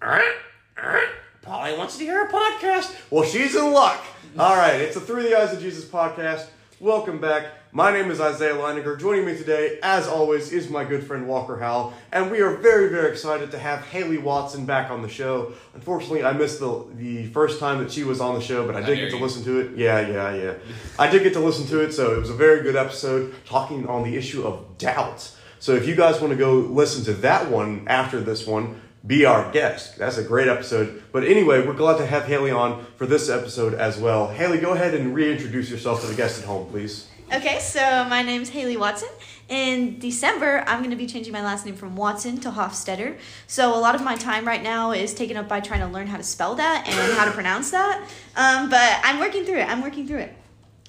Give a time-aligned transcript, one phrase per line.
[0.00, 2.94] Polly wants to hear a podcast.
[3.10, 4.02] Well, she's in luck.
[4.38, 6.46] All right, it's the Through the Eyes of Jesus podcast.
[6.80, 7.48] Welcome back.
[7.72, 8.98] My name is Isaiah Leininger.
[8.98, 12.88] Joining me today, as always, is my good friend Walker Howell, and we are very,
[12.88, 15.52] very excited to have Hailey Watson back on the show.
[15.74, 18.80] Unfortunately, I missed the the first time that she was on the show, but I
[18.80, 19.76] did get to listen to it.
[19.76, 20.54] Yeah, yeah, yeah.
[20.98, 23.86] I did get to listen to it, so it was a very good episode talking
[23.86, 25.30] on the issue of doubt.
[25.58, 29.24] So if you guys want to go listen to that one after this one, be
[29.24, 29.96] our guest.
[29.96, 31.02] That's a great episode.
[31.12, 34.28] But anyway, we're glad to have Hailey on for this episode as well.
[34.28, 37.08] Hailey, go ahead and reintroduce yourself to the guest at home, please.
[37.32, 39.08] Okay, so my name's Hailey Watson.
[39.48, 43.18] In December, I'm going to be changing my last name from Watson to Hofstetter.
[43.46, 46.08] So a lot of my time right now is taken up by trying to learn
[46.08, 48.04] how to spell that and how to pronounce that.
[48.36, 49.68] Um, but I'm working through it.
[49.68, 50.34] I'm working through it.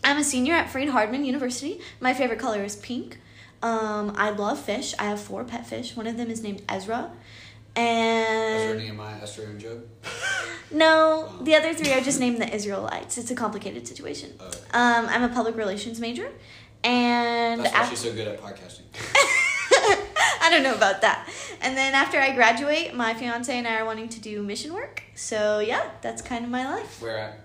[0.03, 1.79] I'm a senior at Freed Hardeman University.
[1.99, 3.19] My favorite color is pink.
[3.61, 4.95] Um, I love fish.
[4.97, 5.95] I have four pet fish.
[5.95, 7.11] One of them is named Ezra.
[7.75, 9.83] And Ezra, Nehemiah, Esther, and Job.
[10.71, 13.17] no, the other three are just named the Israelites.
[13.17, 14.33] It's a complicated situation.
[14.39, 14.51] Oh.
[14.73, 16.29] Um, I'm a public relations major,
[16.83, 18.83] and That's why af- she's so good at podcasting.
[20.43, 21.29] I don't know about that.
[21.61, 25.03] And then after I graduate, my fiance and I are wanting to do mission work.
[25.15, 27.01] So yeah, that's kind of my life.
[27.01, 27.39] Where at?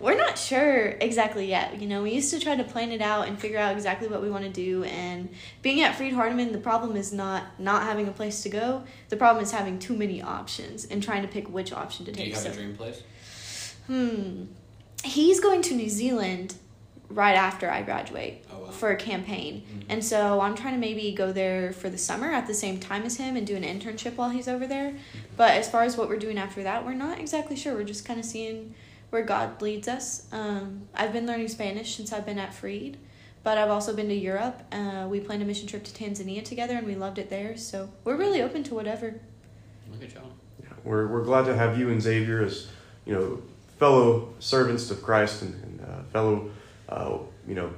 [0.00, 1.78] We're not sure exactly yet.
[1.80, 4.22] You know, we used to try to plan it out and figure out exactly what
[4.22, 4.82] we want to do.
[4.84, 5.28] And
[5.60, 8.82] being at Freed Hardeman, the problem is not not having a place to go.
[9.10, 12.18] The problem is having too many options and trying to pick which option to Do
[12.18, 12.28] take.
[12.28, 13.02] you have So- a dream place?
[13.86, 14.44] Hmm.
[15.04, 16.54] He's going to New Zealand
[17.08, 18.70] right after I graduate Oh, wow.
[18.70, 19.62] for a campaign.
[19.66, 19.82] Mhm.
[19.88, 23.02] And so I'm trying to maybe go there for the summer at the same time
[23.02, 24.94] as him and do an internship while he's over there.
[25.36, 27.74] But as far as what we're doing after that, we're not exactly sure.
[27.74, 28.74] We're just kind of seeing
[29.10, 30.26] where God leads us.
[30.32, 32.96] Um, I've been learning Spanish since I've been at Freed,
[33.42, 34.62] but I've also been to Europe.
[34.72, 37.56] Uh, we planned a mission trip to Tanzania together and we loved it there.
[37.56, 39.20] So we're really open to whatever.
[39.92, 40.32] Look at y'all.
[40.84, 42.68] We're, we're glad to have you and Xavier as,
[43.04, 43.42] you know,
[43.78, 46.50] fellow servants of Christ and, and uh, fellow,
[46.88, 47.70] uh, you know,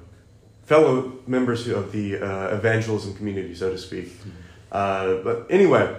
[0.64, 4.12] fellow members of the uh, evangelism community, so to speak.
[4.70, 5.96] Uh, but anyway,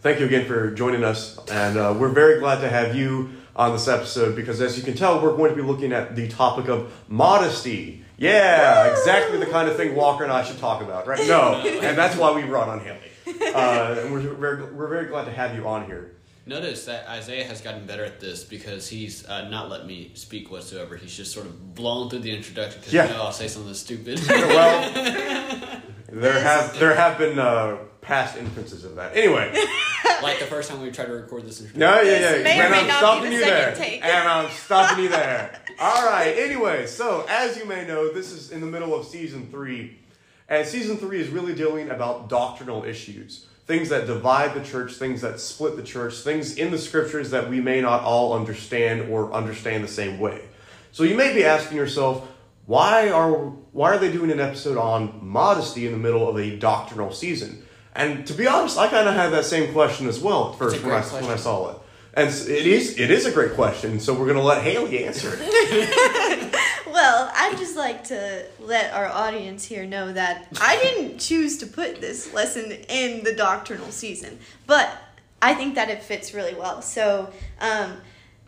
[0.00, 3.72] thank you again for joining us, and uh, we're very glad to have you on
[3.72, 6.68] this episode because, as you can tell, we're going to be looking at the topic
[6.68, 8.04] of modesty.
[8.16, 11.26] Yeah, exactly the kind of thing Walker and I should talk about, right?
[11.28, 13.52] No, and that's why we brought on Hailey.
[13.54, 16.14] Uh, and we're, very, we're very glad to have you on here.
[16.46, 20.50] Notice that Isaiah has gotten better at this because he's uh, not let me speak
[20.50, 20.96] whatsoever.
[20.96, 23.06] He's just sort of blown through the introduction because Yeah.
[23.06, 24.18] you know I'll say something stupid.
[24.26, 24.90] well,
[26.10, 27.76] there have there have been uh,
[28.08, 29.14] past instances of that.
[29.14, 29.52] Anyway,
[30.22, 31.80] like the first time we tried to record this introduction.
[31.80, 34.02] no, yeah, yeah, This may and may I'm not stopping the you there, take.
[34.02, 35.60] and I'm stopping you there.
[35.78, 36.34] All right.
[36.38, 39.98] Anyway, so as you may know, this is in the middle of season three,
[40.48, 45.20] and season three is really dealing about doctrinal issues, things that divide the church, things
[45.20, 49.30] that split the church, things in the scriptures that we may not all understand or
[49.34, 50.40] understand the same way.
[50.92, 52.26] So you may be asking yourself,
[52.64, 56.56] why are why are they doing an episode on modesty in the middle of a
[56.56, 57.64] doctrinal season?
[57.98, 60.82] And to be honest, I kind of had that same question as well at first
[60.82, 61.78] when I, great when I saw it.
[62.14, 66.54] And it is it is a great question, so we're gonna let Hailey answer it.
[66.98, 71.66] Well, I'd just like to let our audience here know that I didn't choose to
[71.68, 74.90] put this lesson in the doctrinal season, but
[75.40, 76.82] I think that it fits really well.
[76.82, 77.98] So, um,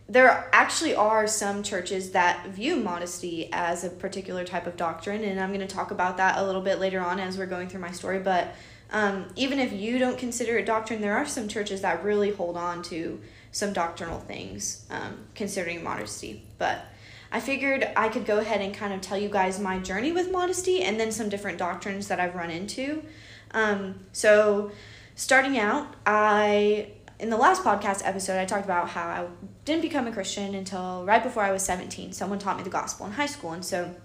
[0.09, 5.39] there actually are some churches that view modesty as a particular type of doctrine, and
[5.39, 7.79] I'm going to talk about that a little bit later on as we're going through
[7.79, 8.19] my story.
[8.19, 8.53] But
[8.91, 12.57] um, even if you don't consider it doctrine, there are some churches that really hold
[12.57, 13.21] on to
[13.51, 16.43] some doctrinal things um, considering modesty.
[16.57, 16.85] But
[17.31, 20.31] I figured I could go ahead and kind of tell you guys my journey with
[20.31, 23.03] modesty and then some different doctrines that I've run into.
[23.51, 24.71] Um, so,
[25.15, 29.27] starting out, I in the last podcast episode, I talked about how I
[29.63, 32.13] didn't become a Christian until right before I was 17.
[32.13, 33.95] Someone taught me the gospel in high school, and so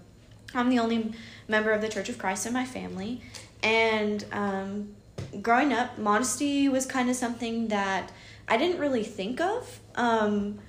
[0.53, 1.13] I'm the only
[1.47, 3.21] member of the Church of Christ in my family.
[3.63, 4.95] And um,
[5.41, 8.11] growing up, modesty was kind of something that
[8.47, 9.79] I didn't really think of.
[9.95, 10.59] Um,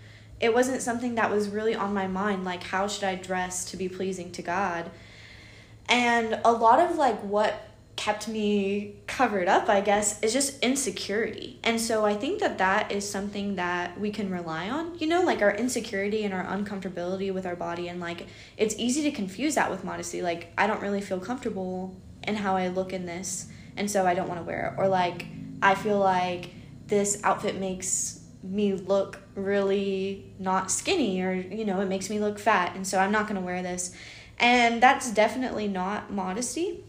[0.40, 3.76] it wasn't something that was really on my mind, like how should I dress to
[3.76, 4.90] be pleasing to God.
[5.88, 11.58] And a lot of like what kept me covered up, I guess, is just insecurity.
[11.64, 15.22] And so I think that that is something that we can rely on, you know,
[15.22, 17.88] like our insecurity and our uncomfortability with our body.
[17.88, 20.22] And like it's easy to confuse that with modesty.
[20.22, 21.96] Like, I don't really feel comfortable
[22.28, 24.80] in how I look in this, and so I don't want to wear it.
[24.80, 25.26] Or like,
[25.60, 26.50] I feel like
[26.86, 32.38] this outfit makes me look really not skinny, or, you know, it makes me look
[32.38, 33.92] fat, and so I'm not going to wear this.
[34.38, 36.84] And that's definitely not modesty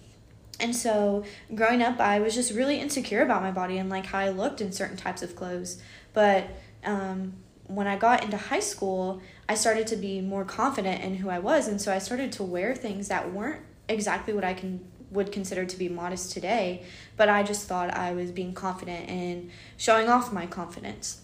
[0.59, 1.24] And so
[1.56, 4.62] growing up, I was just really insecure about my body and like how I looked
[4.62, 5.81] in certain types of clothes.
[6.13, 6.47] But
[6.83, 7.33] um,
[7.68, 11.39] when I got into high school, I started to be more confident in who I
[11.39, 15.31] was, and so I started to wear things that weren't exactly what I can would
[15.31, 16.83] consider to be modest today,
[17.17, 21.21] but I just thought I was being confident and showing off my confidence.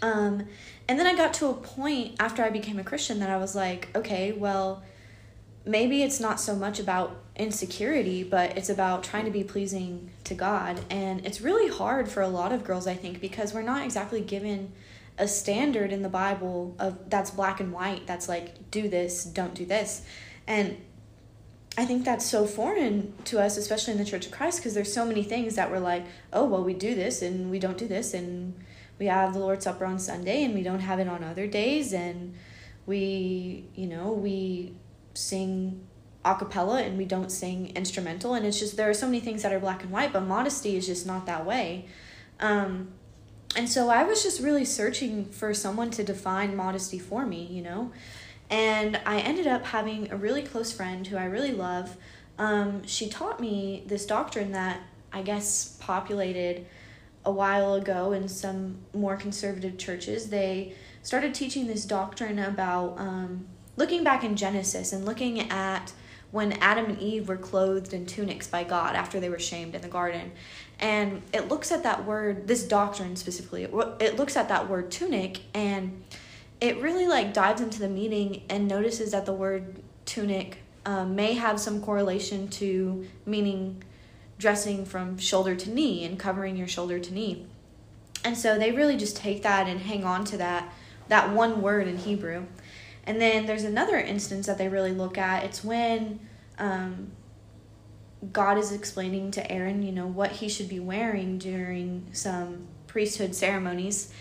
[0.00, 0.46] Um,
[0.88, 3.54] and then I got to a point after I became a Christian that I was
[3.54, 4.82] like, okay, well,
[5.64, 10.34] maybe it's not so much about insecurity, but it's about trying to be pleasing to
[10.34, 10.80] God.
[10.90, 14.20] And it's really hard for a lot of girls, I think, because we're not exactly
[14.20, 14.72] given
[15.18, 19.54] a standard in the Bible of that's black and white, that's like do this, don't
[19.54, 20.04] do this.
[20.46, 20.76] And
[21.76, 24.92] I think that's so foreign to us, especially in the Church of Christ, because there's
[24.92, 27.88] so many things that we're like, oh, well, we do this and we don't do
[27.88, 28.54] this, and
[28.98, 31.92] we have the Lord's Supper on Sunday and we don't have it on other days,
[31.92, 32.34] and
[32.84, 34.74] we, you know, we
[35.14, 35.86] sing
[36.24, 38.34] a cappella and we don't sing instrumental.
[38.34, 40.76] And it's just there are so many things that are black and white but modesty
[40.76, 41.86] is just not that way.
[42.38, 42.92] Um,
[43.56, 47.62] and so i was just really searching for someone to define modesty for me you
[47.62, 47.92] know
[48.52, 51.96] and i ended up having a really close friend who i really love
[52.38, 54.80] um, she taught me this doctrine that
[55.12, 56.64] i guess populated
[57.24, 63.46] a while ago in some more conservative churches they started teaching this doctrine about um,
[63.76, 65.92] looking back in Genesis and looking at
[66.30, 69.82] when Adam and Eve were clothed in tunics by God after they were shamed in
[69.82, 70.32] the garden.
[70.80, 75.42] And it looks at that word, this doctrine specifically, it looks at that word tunic
[75.52, 76.02] and
[76.62, 81.32] it really like dives into the meaning and notices that the word tunic um, may
[81.32, 83.82] have some correlation to meaning
[84.38, 87.44] dressing from shoulder to knee and covering your shoulder to knee.
[88.24, 90.72] And so they really just take that and hang on to that
[91.08, 92.44] that one word in Hebrew.
[93.04, 95.42] And then there's another instance that they really look at.
[95.42, 96.20] It's when
[96.58, 97.10] um,
[98.32, 103.34] God is explaining to Aaron, you know, what he should be wearing during some priesthood
[103.34, 104.12] ceremonies.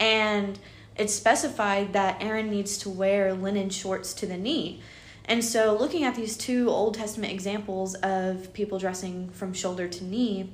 [0.00, 0.58] And
[0.96, 4.80] it's specified that Aaron needs to wear linen shorts to the knee.
[5.24, 10.04] And so, looking at these two Old Testament examples of people dressing from shoulder to
[10.04, 10.50] knee,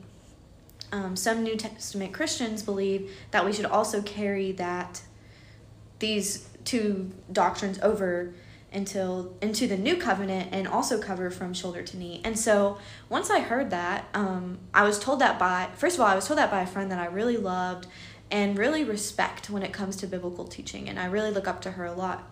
[0.93, 5.03] um, some New Testament Christians believe that we should also carry that
[5.99, 8.35] these two doctrines over
[8.73, 12.21] until into the new covenant and also cover from shoulder to knee.
[12.25, 12.79] And so
[13.09, 16.27] once I heard that, um, I was told that by first of all, I was
[16.27, 17.87] told that by a friend that I really loved
[18.31, 21.73] and really respect when it comes to biblical teaching, and I really look up to
[21.73, 22.29] her a lot.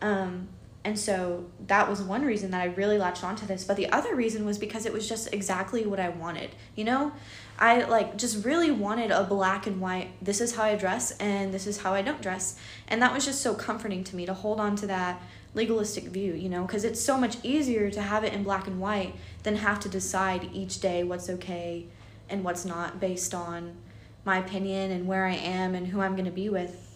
[0.00, 0.48] Um,
[0.84, 3.62] and so that was one reason that I really latched onto this.
[3.62, 6.50] But the other reason was because it was just exactly what I wanted.
[6.74, 7.12] You know,
[7.58, 11.54] I like just really wanted a black and white, this is how I dress and
[11.54, 12.58] this is how I don't dress.
[12.88, 15.22] And that was just so comforting to me to hold on to that
[15.54, 18.80] legalistic view, you know, because it's so much easier to have it in black and
[18.80, 19.14] white
[19.44, 21.86] than have to decide each day what's okay
[22.28, 23.76] and what's not based on
[24.24, 26.88] my opinion and where I am and who I'm going to be with.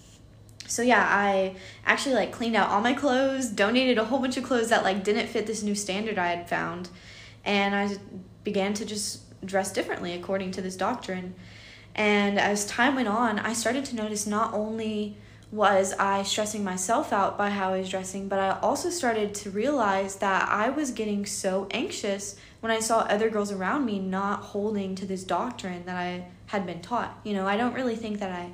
[0.68, 4.44] So yeah i actually like cleaned out all my clothes donated a whole bunch of
[4.44, 6.88] clothes that like didn't fit this new standard i had found
[7.44, 7.96] and i
[8.42, 11.34] began to just dress differently according to this doctrine.
[11.94, 15.16] And as time went on i started to notice not only
[15.52, 19.48] was i stressing myself out by how i was dressing but i also started to
[19.48, 24.40] realize that i was getting so anxious when i saw other girls around me not
[24.40, 28.18] holding to this doctrine that i had been taught you know i don't really think
[28.20, 28.50] that i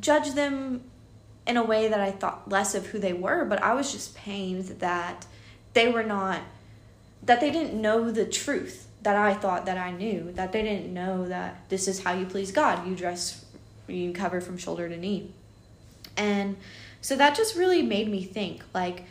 [0.00, 0.82] judged them
[1.46, 4.14] in a way that I thought less of who they were, but I was just
[4.14, 5.26] pained that
[5.74, 6.40] they were not,
[7.22, 10.92] that they didn't know the truth that I thought that I knew, that they didn't
[10.92, 12.86] know that this is how you please God.
[12.88, 13.44] You dress,
[13.86, 15.30] you cover from shoulder to knee.
[16.16, 16.56] And
[17.02, 19.04] so that just really made me think like,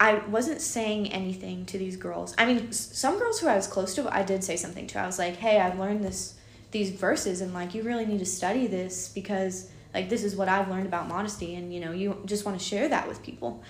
[0.00, 2.34] I wasn't saying anything to these girls.
[2.38, 4.98] I mean, some girls who I was close to, I did say something to.
[4.98, 6.34] I was like, "Hey, I've learned this
[6.74, 10.48] these verses and like you really need to study this because like this is what
[10.48, 13.62] I've learned about modesty, and you know, you just want to share that with people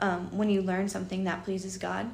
[0.00, 2.10] um, when you learn something that pleases God.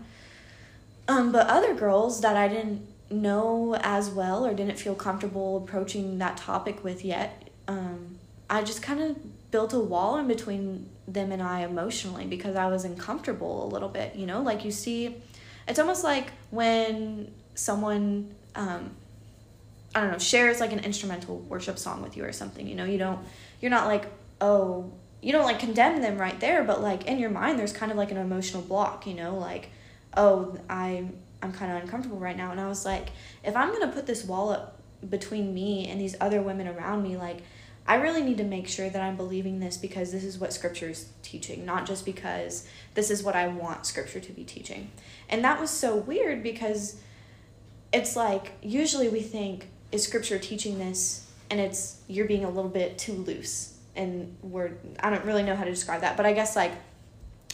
[1.08, 6.18] Um, but other girls that I didn't know as well or didn't feel comfortable approaching
[6.18, 8.18] that topic with yet, um,
[8.50, 12.66] I just kind of built a wall in between them and I emotionally because I
[12.66, 14.16] was uncomfortable a little bit.
[14.16, 15.16] You know, like you see,
[15.68, 18.90] it's almost like when someone um,
[19.94, 22.66] I don't know, shares like an instrumental worship song with you or something.
[22.66, 23.20] You know, you don't
[23.60, 24.06] you're not like,
[24.40, 27.92] oh, you don't like condemn them right there, but like in your mind, there's kind
[27.92, 29.70] of like an emotional block, you know, like,
[30.16, 33.08] oh, I'm I'm kind of uncomfortable right now, and I was like,
[33.44, 37.16] if I'm gonna put this wall up between me and these other women around me,
[37.16, 37.38] like,
[37.86, 40.90] I really need to make sure that I'm believing this because this is what Scripture
[40.90, 44.90] is teaching, not just because this is what I want Scripture to be teaching.
[45.28, 47.00] And that was so weird because
[47.92, 52.70] it's like usually we think is scripture teaching this and it's you're being a little
[52.70, 56.32] bit too loose and we're I don't really know how to describe that, but I
[56.32, 56.72] guess like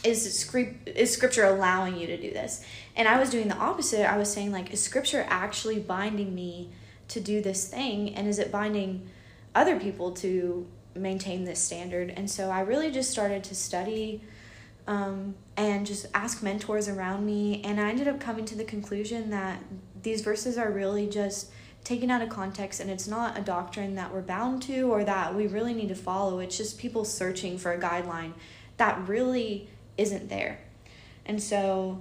[0.04, 2.64] is script is scripture allowing you to do this?
[2.96, 4.08] And I was doing the opposite.
[4.10, 6.70] I was saying like is scripture actually binding me
[7.08, 9.08] to do this thing and is it binding
[9.54, 12.10] other people to maintain this standard?
[12.16, 14.22] And so I really just started to study
[14.86, 17.62] um, and just ask mentors around me.
[17.64, 19.62] And I ended up coming to the conclusion that
[20.02, 21.50] these verses are really just
[21.88, 25.34] taken out of context and it's not a doctrine that we're bound to or that
[25.34, 26.38] we really need to follow.
[26.38, 28.34] It's just people searching for a guideline
[28.76, 30.60] that really isn't there.
[31.24, 31.98] And so,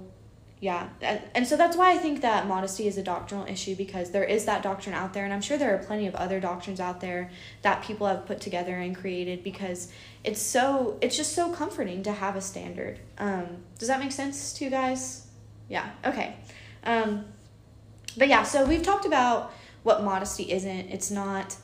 [0.60, 0.88] yeah.
[1.34, 4.44] And so that's why I think that modesty is a doctrinal issue because there is
[4.44, 5.24] that doctrine out there.
[5.24, 7.30] And I'm sure there are plenty of other doctrines out there
[7.62, 9.90] that people have put together and created because
[10.22, 12.98] it's so it's just so comforting to have a standard.
[13.16, 13.46] Um,
[13.78, 15.26] does that make sense to you guys?
[15.70, 15.88] Yeah.
[16.04, 16.36] Okay.
[16.84, 17.24] Um,
[18.18, 19.52] but yeah, so we've talked about
[19.82, 20.90] what modesty isn't.
[20.90, 21.56] It's not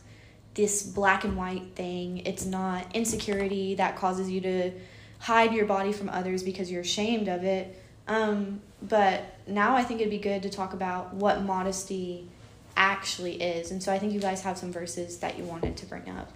[0.54, 2.18] this black and white thing.
[2.18, 4.72] It's not insecurity that causes you to
[5.18, 7.80] hide your body from others because you're ashamed of it.
[8.06, 12.28] Um, but now I think it'd be good to talk about what modesty
[12.76, 13.70] actually is.
[13.70, 16.30] And so I think you guys have some verses that you wanted to bring up.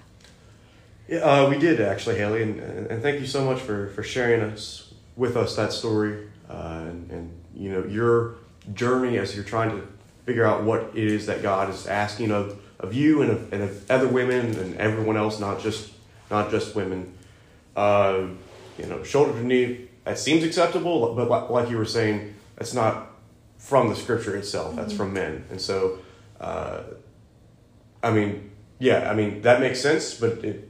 [1.09, 4.41] Yeah, uh, we did actually, Hailey, and, and thank you so much for, for sharing
[4.41, 8.37] us with us that story uh, and, and you know your
[8.73, 9.87] journey as you're trying to
[10.29, 13.63] figure out what it is that God is asking of, of you and of, and
[13.63, 15.91] of other women and everyone else, not just
[16.31, 17.15] not just women.
[17.75, 18.27] Uh,
[18.77, 23.11] you know, shoulder to knee, that seems acceptable, but like you were saying, that's not
[23.57, 24.77] from the scripture itself.
[24.77, 24.99] That's mm-hmm.
[24.99, 26.01] from men, and so,
[26.41, 26.83] uh,
[28.03, 30.69] I mean, yeah, I mean that makes sense, but it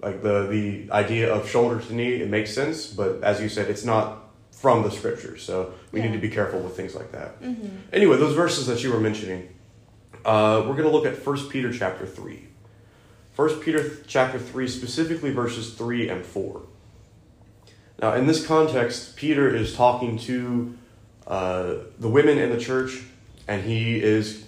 [0.00, 3.68] like the the idea of shoulder to knee, it makes sense, but as you said,
[3.68, 4.19] it's not
[4.60, 5.42] from the scriptures.
[5.42, 6.06] So we yeah.
[6.06, 7.40] need to be careful with things like that.
[7.40, 7.94] Mm-hmm.
[7.94, 9.48] Anyway, those verses that you were mentioning,
[10.24, 12.48] uh, we're going to look at First Peter chapter three.
[13.32, 16.62] First Peter chapter three, specifically verses three and four.
[18.02, 20.76] Now, in this context, Peter is talking to
[21.26, 23.02] uh, the women in the church,
[23.48, 24.44] and he is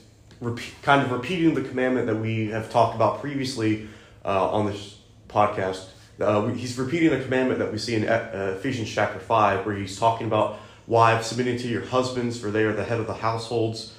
[0.83, 3.89] kind of repeating the commandment that we have talked about previously
[4.27, 5.87] uh, on this podcast.
[6.21, 9.99] Uh, he's repeating the commandment that we see in uh, Ephesians chapter 5, where he's
[9.99, 13.95] talking about wives submitting to your husbands, for they are the head of the households.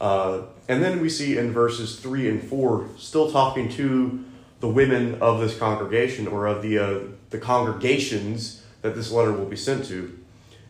[0.00, 4.24] Uh, and then we see in verses 3 and 4, still talking to
[4.60, 9.46] the women of this congregation or of the, uh, the congregations that this letter will
[9.46, 10.18] be sent to.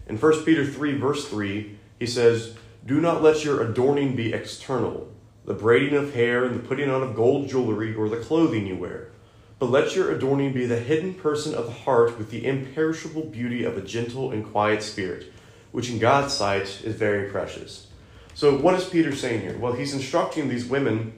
[0.08, 5.08] In 1 Peter 3, verse 3, he says, Do not let your adorning be external,
[5.44, 8.76] the braiding of hair and the putting on of gold jewelry or the clothing you
[8.76, 9.10] wear
[9.58, 13.64] but let your adorning be the hidden person of the heart with the imperishable beauty
[13.64, 15.32] of a gentle and quiet spirit,
[15.72, 17.86] which in God's sight is very precious.
[18.34, 19.56] So, what is Peter saying here?
[19.56, 21.14] Well, he's instructing these women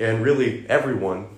[0.00, 1.28] and really everyone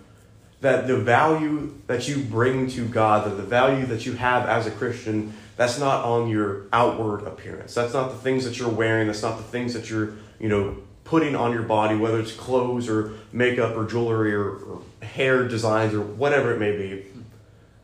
[0.61, 4.67] that the value that you bring to God, that the value that you have as
[4.67, 7.75] a Christian, that's not on your outward appearance.
[7.75, 9.07] That's not the things that you're wearing.
[9.07, 10.77] That's not the things that you're, you know,
[11.11, 15.93] putting on your body, whether it's clothes or makeup or jewelry or, or hair designs
[15.93, 17.05] or whatever it may be.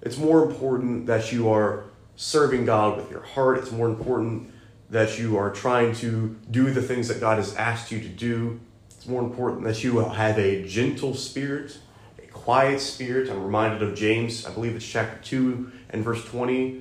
[0.00, 3.58] It's more important that you are serving God with your heart.
[3.58, 4.52] It's more important
[4.90, 8.60] that you are trying to do the things that God has asked you to do.
[8.90, 11.76] It's more important that you have a gentle spirit,
[12.22, 13.28] a quiet spirit.
[13.28, 16.80] I'm reminded of James, I believe it's chapter 2 and verse 20,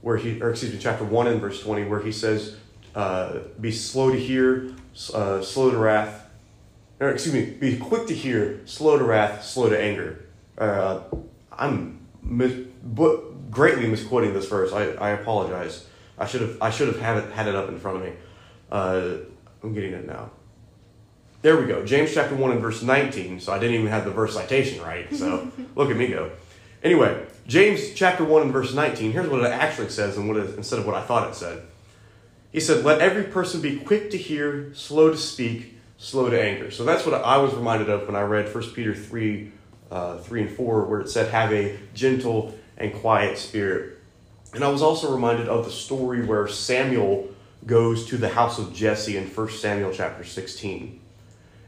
[0.00, 2.56] where he, or excuse me, chapter 1 and verse 20, where he says,
[2.94, 4.72] uh, Be slow to hear,
[5.12, 6.28] uh, slow to wrath,
[7.00, 10.24] or excuse me, be quick to hear, slow to wrath, slow to anger.
[10.56, 11.00] Uh,
[11.52, 14.72] I'm mis- but greatly misquoting this verse.
[14.72, 15.86] I, I apologize.
[16.18, 18.12] I should have I should have had it had it up in front of me.
[18.70, 19.16] Uh,
[19.62, 20.30] I'm getting it now.
[21.42, 21.84] There we go.
[21.84, 23.40] James chapter one and verse 19.
[23.40, 25.14] So I didn't even have the verse citation right.
[25.14, 26.30] So look at me go.
[26.82, 29.12] Anyway, James chapter one and verse 19.
[29.12, 31.62] Here's what it actually says, and what it, instead of what I thought it said.
[32.54, 36.70] He said, Let every person be quick to hear, slow to speak, slow to anger.
[36.70, 39.50] So that's what I was reminded of when I read 1 Peter 3,
[39.90, 43.98] uh, 3 and 4, where it said, Have a gentle and quiet spirit.
[44.54, 47.28] And I was also reminded of the story where Samuel
[47.66, 51.00] goes to the house of Jesse in 1 Samuel chapter 16.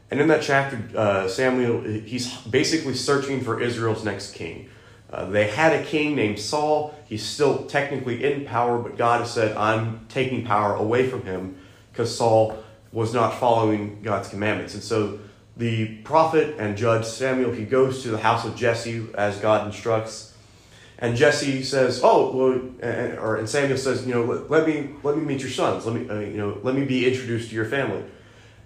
[0.09, 4.69] And in that chapter, uh, Samuel, he's basically searching for Israel's next king.
[5.11, 6.93] Uh, they had a king named Saul.
[7.05, 11.57] He's still technically in power, but God has said, I'm taking power away from him
[11.91, 12.61] because Saul
[12.91, 14.73] was not following God's commandments.
[14.73, 15.19] And so
[15.55, 20.33] the prophet and judge Samuel, he goes to the house of Jesse as God instructs.
[20.99, 24.89] And Jesse says, "Oh, well," and, or and Samuel says, "You know, let, let me
[25.03, 25.85] let me meet your sons.
[25.85, 28.03] Let me, uh, you know, let me be introduced to your family."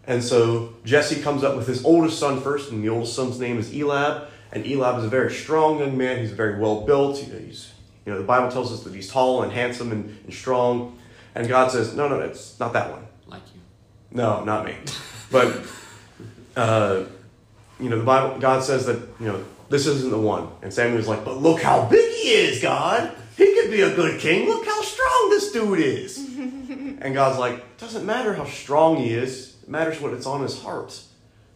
[0.07, 3.59] And so Jesse comes up with his oldest son first, and the oldest son's name
[3.59, 4.29] is Eliab.
[4.53, 6.19] And Eliab is a very strong young man.
[6.19, 7.17] He's very well built.
[7.17, 7.71] He's,
[8.05, 10.97] you know, the Bible tells us that he's tall and handsome and, and strong.
[11.35, 13.05] And God says, no, no, it's not that one.
[13.27, 13.61] Like you.
[14.11, 14.75] No, not me.
[15.31, 15.65] But,
[16.57, 17.03] uh,
[17.79, 20.49] you know, the Bible, God says that, you know, this isn't the one.
[20.61, 23.15] And Samuel's like, but look how big he is, God.
[23.37, 24.49] He could be a good king.
[24.49, 26.17] Look how strong this dude is.
[26.37, 29.55] and God's like, doesn't matter how strong he is.
[29.63, 31.01] It matters what it's on his heart.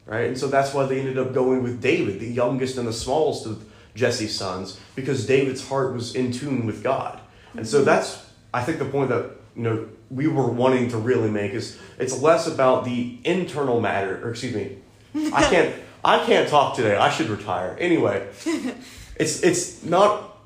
[0.06, 0.28] Right?
[0.28, 3.46] And so that's why they ended up going with David, the youngest and the smallest
[3.46, 7.20] of Jesse's sons, because David's heart was in tune with God.
[7.56, 11.30] And so that's, I think, the point that, you know, we were wanting to really
[11.30, 14.78] make is it's less about the internal matter, or excuse me,
[15.34, 16.96] I can't I can't talk today.
[16.96, 17.76] I should retire.
[17.80, 18.28] Anyway,
[19.16, 20.38] it's it's not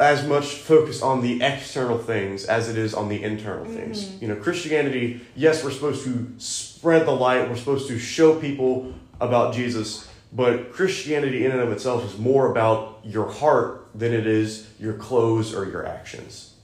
[0.00, 4.04] as much focused on the external things as it is on the internal things.
[4.04, 4.24] Mm-hmm.
[4.24, 8.94] You know, Christianity, yes, we're supposed to spread the light, we're supposed to show people
[9.22, 14.26] about Jesus, but Christianity in and of itself is more about your heart than it
[14.26, 16.54] is your clothes or your actions.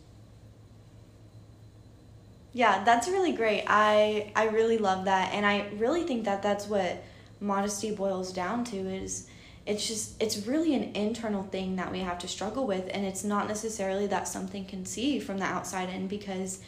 [2.53, 3.65] Yeah, that's really great.
[3.67, 7.05] I I really love that, and I really think that that's what
[7.41, 9.29] modesty boils down to is
[9.67, 13.23] it's just it's really an internal thing that we have to struggle with and it's
[13.23, 16.59] not necessarily that something can see from the outside in because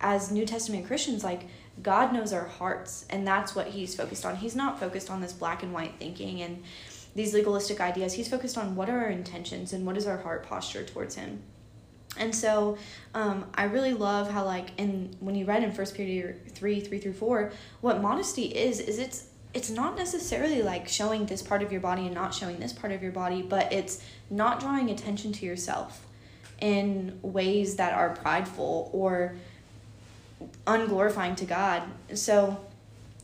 [0.00, 1.46] as new testament christians like
[1.82, 4.36] god knows our hearts and that's what he's focused on.
[4.36, 6.62] He's not focused on this black and white thinking and
[7.14, 8.14] these legalistic ideas.
[8.14, 11.42] He's focused on what are our intentions and what is our heart posture towards him.
[12.16, 12.78] And so
[13.14, 16.98] um, i really love how like in when you read in first peter 3 3
[16.98, 21.72] through 4 what modesty is is it's it's not necessarily like showing this part of
[21.72, 25.32] your body and not showing this part of your body, but it's not drawing attention
[25.32, 26.06] to yourself
[26.60, 29.36] in ways that are prideful or
[30.66, 31.82] unglorifying to God.
[32.14, 32.64] So,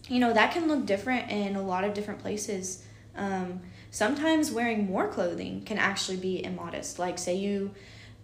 [0.09, 2.85] you know, that can look different in a lot of different places.
[3.17, 6.99] Um, sometimes wearing more clothing can actually be immodest.
[6.99, 7.73] Like, say you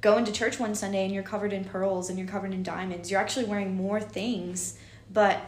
[0.00, 3.10] go into church one Sunday and you're covered in pearls and you're covered in diamonds,
[3.10, 4.78] you're actually wearing more things,
[5.12, 5.40] but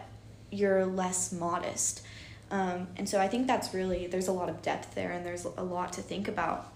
[0.51, 2.03] you're less modest.
[2.51, 5.45] Um, and so I think that's really, there's a lot of depth there and there's
[5.45, 6.71] a lot to think about.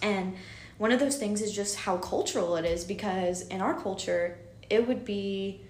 [0.00, 0.36] And
[0.78, 4.38] one of those things is just how cultural it is because in our culture,
[4.70, 5.60] it would be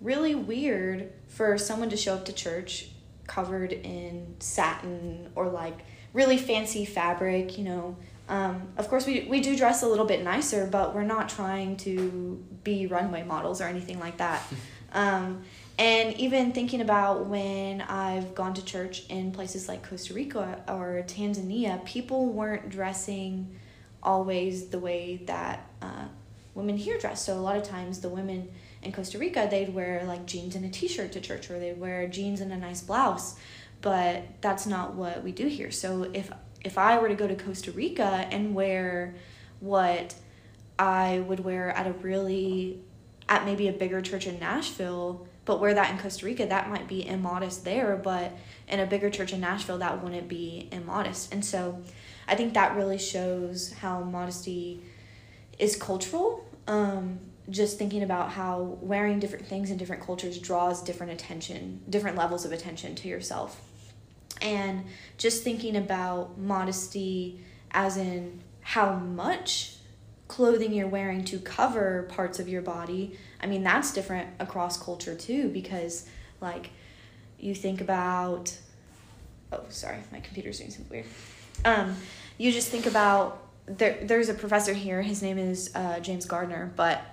[0.00, 2.88] really weird for someone to show up to church
[3.26, 5.78] covered in satin or like
[6.12, 7.96] really fancy fabric, you know.
[8.28, 11.76] Um, of course, we, we do dress a little bit nicer, but we're not trying
[11.78, 14.42] to be runway models or anything like that.
[14.94, 15.42] Um,
[15.76, 21.04] and even thinking about when I've gone to church in places like Costa Rica or
[21.08, 23.58] Tanzania, people weren't dressing
[24.00, 26.04] always the way that uh,
[26.54, 27.24] women here dress.
[27.24, 28.50] So a lot of times the women
[28.84, 32.06] in Costa Rica, they'd wear like jeans and a t-shirt to church or they'd wear
[32.08, 33.36] jeans and a nice blouse.
[33.80, 35.70] But that's not what we do here.
[35.70, 36.30] So if
[36.64, 39.14] if I were to go to Costa Rica and wear
[39.60, 40.14] what
[40.78, 42.80] I would wear at a really
[43.28, 46.88] at maybe a bigger church in Nashville, but wear that in Costa Rica, that might
[46.88, 48.32] be immodest there, but
[48.68, 51.32] in a bigger church in Nashville, that wouldn't be immodest.
[51.32, 51.82] And so
[52.26, 54.82] I think that really shows how modesty
[55.58, 56.44] is cultural.
[56.66, 57.18] Um,
[57.50, 62.44] just thinking about how wearing different things in different cultures draws different attention, different levels
[62.44, 63.60] of attention to yourself.
[64.40, 64.84] And
[65.18, 69.76] just thinking about modesty as in how much
[70.26, 75.14] clothing you're wearing to cover parts of your body I mean, that's different across culture
[75.14, 76.08] too, because
[76.40, 76.70] like
[77.38, 78.56] you think about,
[79.52, 81.06] oh, sorry, my computer's doing something weird.
[81.62, 81.94] Um,
[82.38, 83.98] you just think about there.
[84.02, 85.02] There's a professor here.
[85.02, 87.04] His name is uh, James Gardner, but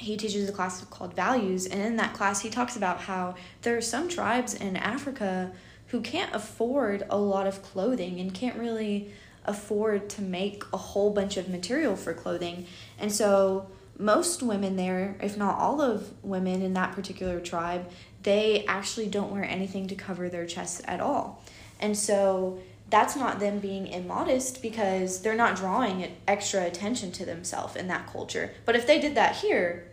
[0.00, 3.76] he teaches a class called Values, and in that class, he talks about how there
[3.76, 5.52] are some tribes in Africa
[5.88, 9.12] who can't afford a lot of clothing and can't really
[9.44, 12.66] afford to make a whole bunch of material for clothing,
[12.98, 17.90] and so most women there, if not all of women in that particular tribe,
[18.22, 21.44] they actually don't wear anything to cover their chests at all.
[21.78, 27.76] And so that's not them being immodest because they're not drawing extra attention to themselves
[27.76, 28.52] in that culture.
[28.64, 29.86] But if they did that here,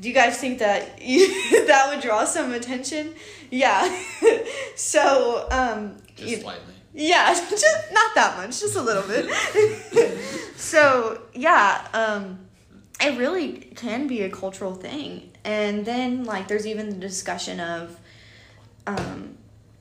[0.00, 0.98] do you guys think that
[1.66, 3.14] that would draw some attention?
[3.50, 4.02] Yeah.
[4.76, 6.74] so, um, just you, slightly.
[6.94, 10.18] Yeah, just not that much, just a little bit.
[10.56, 12.38] so, yeah, um,
[13.00, 15.30] it really can be a cultural thing.
[15.44, 17.98] And then like there's even the discussion of
[18.86, 19.36] um,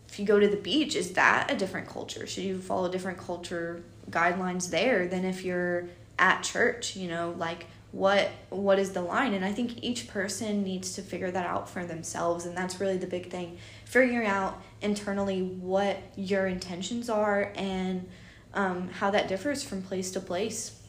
[0.10, 2.28] if you go to the beach, is that a different culture?
[2.28, 5.86] Should you follow different culture guidelines there than if you're
[6.19, 6.95] at church?
[6.95, 9.34] You know, like what what is the line?
[9.34, 12.97] And I think each person needs to figure that out for themselves, and that's really
[12.97, 13.58] the big thing.
[13.86, 18.10] Figuring out internally what your intentions are and
[18.56, 20.79] um, how that differs from place to place.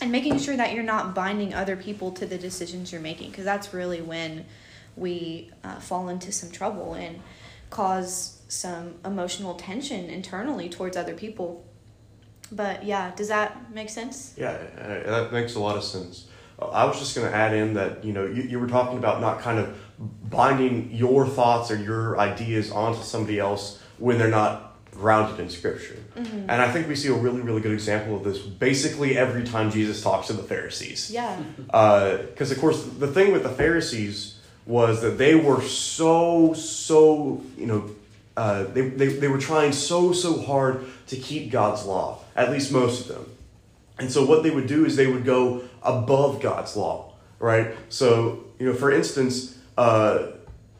[0.00, 3.44] And making sure that you're not binding other people to the decisions you're making, because
[3.44, 4.44] that's really when
[4.96, 7.20] we uh, fall into some trouble and
[7.70, 11.64] cause some emotional tension internally towards other people.
[12.52, 14.34] But yeah, does that make sense?
[14.36, 16.26] Yeah, uh, that makes a lot of sense.
[16.60, 18.98] Uh, I was just going to add in that you know you, you were talking
[18.98, 19.76] about not kind of
[20.28, 25.96] binding your thoughts or your ideas onto somebody else when they're not grounded in scripture.
[26.16, 26.50] Mm-hmm.
[26.50, 29.70] And I think we see a really, really good example of this basically every time
[29.70, 31.10] Jesus talks to the Pharisees.
[31.10, 31.36] Yeah.
[31.56, 37.42] Because, uh, of course, the thing with the Pharisees was that they were so, so,
[37.56, 37.90] you know,
[38.36, 42.72] uh, they, they, they were trying so, so hard to keep God's law, at least
[42.72, 43.26] most of them.
[43.98, 47.74] And so what they would do is they would go above God's law, right?
[47.88, 50.28] So, you know, for instance, uh,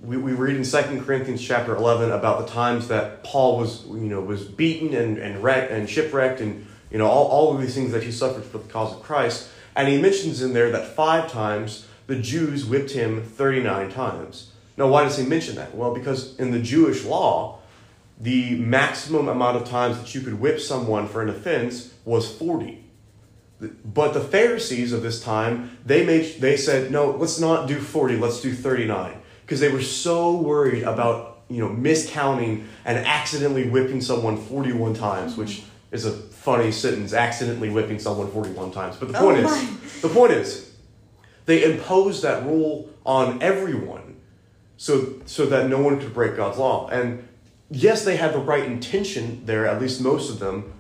[0.01, 4.09] we, we read in Second Corinthians chapter 11 about the times that Paul was, you
[4.09, 7.75] know, was beaten and, and, wrecked, and shipwrecked and, you know, all, all of these
[7.75, 9.49] things that he suffered for the cause of Christ.
[9.77, 14.51] And he mentions in there that five times the Jews whipped him 39 times.
[14.77, 15.75] Now, why does he mention that?
[15.75, 17.61] Well, because in the Jewish law,
[18.19, 22.85] the maximum amount of times that you could whip someone for an offense was 40.
[23.85, 28.17] But the Pharisees of this time, they made they said, "No, let's not do 40,
[28.17, 34.01] let's do 39." Because they were so worried about, you know, miscounting and accidentally whipping
[34.01, 35.43] someone 41 times, mm-hmm.
[35.43, 38.97] which is a funny sentence, accidentally whipping someone 41 times.
[38.97, 40.73] But the oh point oh is, the point is,
[41.47, 44.17] they imposed that rule on everyone
[44.77, 46.89] so so that no one could break God's law.
[46.89, 47.27] And
[47.75, 50.73] yes, they had the right intention there, at least most of them.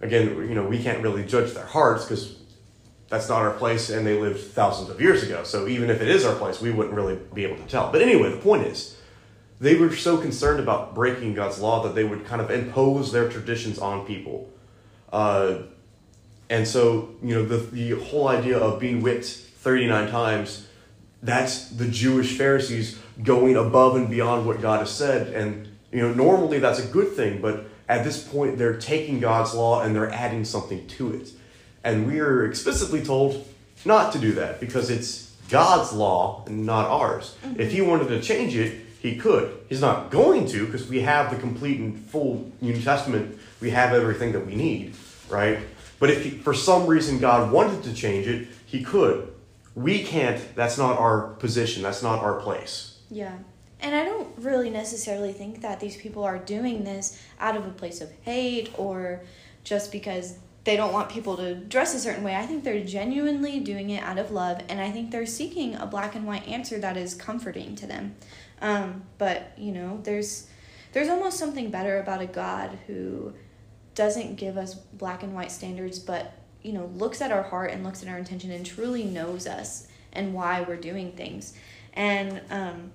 [0.00, 2.36] Again, you know, we can't really judge their hearts because
[3.08, 5.42] that's not our place and they lived thousands of years ago.
[5.44, 7.90] So even if it is our place, we wouldn't really be able to tell.
[7.90, 8.96] But anyway, the point is,
[9.60, 13.28] they were so concerned about breaking God's law that they would kind of impose their
[13.28, 14.48] traditions on people.
[15.12, 15.62] Uh,
[16.48, 20.68] and so, you know, the, the whole idea of being whipped 39 times,
[21.22, 25.34] that's the Jewish Pharisees going above and beyond what God has said.
[25.34, 29.54] And, you know, normally that's a good thing, but at this point, they're taking God's
[29.54, 31.30] law and they're adding something to it.
[31.82, 33.46] And we are explicitly told
[33.84, 37.36] not to do that because it's God's law and not ours.
[37.42, 37.60] Mm-hmm.
[37.60, 39.56] If he wanted to change it, he could.
[39.68, 43.38] He's not going to because we have the complete and full New Testament.
[43.60, 44.94] We have everything that we need,
[45.28, 45.60] right?
[45.98, 49.32] But if he, for some reason God wanted to change it, he could.
[49.74, 50.42] We can't.
[50.54, 51.82] That's not our position.
[51.82, 52.98] That's not our place.
[53.10, 53.38] Yeah.
[53.80, 57.70] And I don't really necessarily think that these people are doing this out of a
[57.70, 59.22] place of hate or
[59.62, 62.34] just because they don't want people to dress a certain way.
[62.34, 65.86] I think they're genuinely doing it out of love, and I think they're seeking a
[65.86, 68.16] black and white answer that is comforting to them.
[68.60, 70.48] Um, but you know, there's
[70.92, 73.32] there's almost something better about a God who
[73.94, 77.84] doesn't give us black and white standards, but you know, looks at our heart and
[77.84, 81.54] looks at our intention and truly knows us and why we're doing things.
[81.94, 82.92] And um,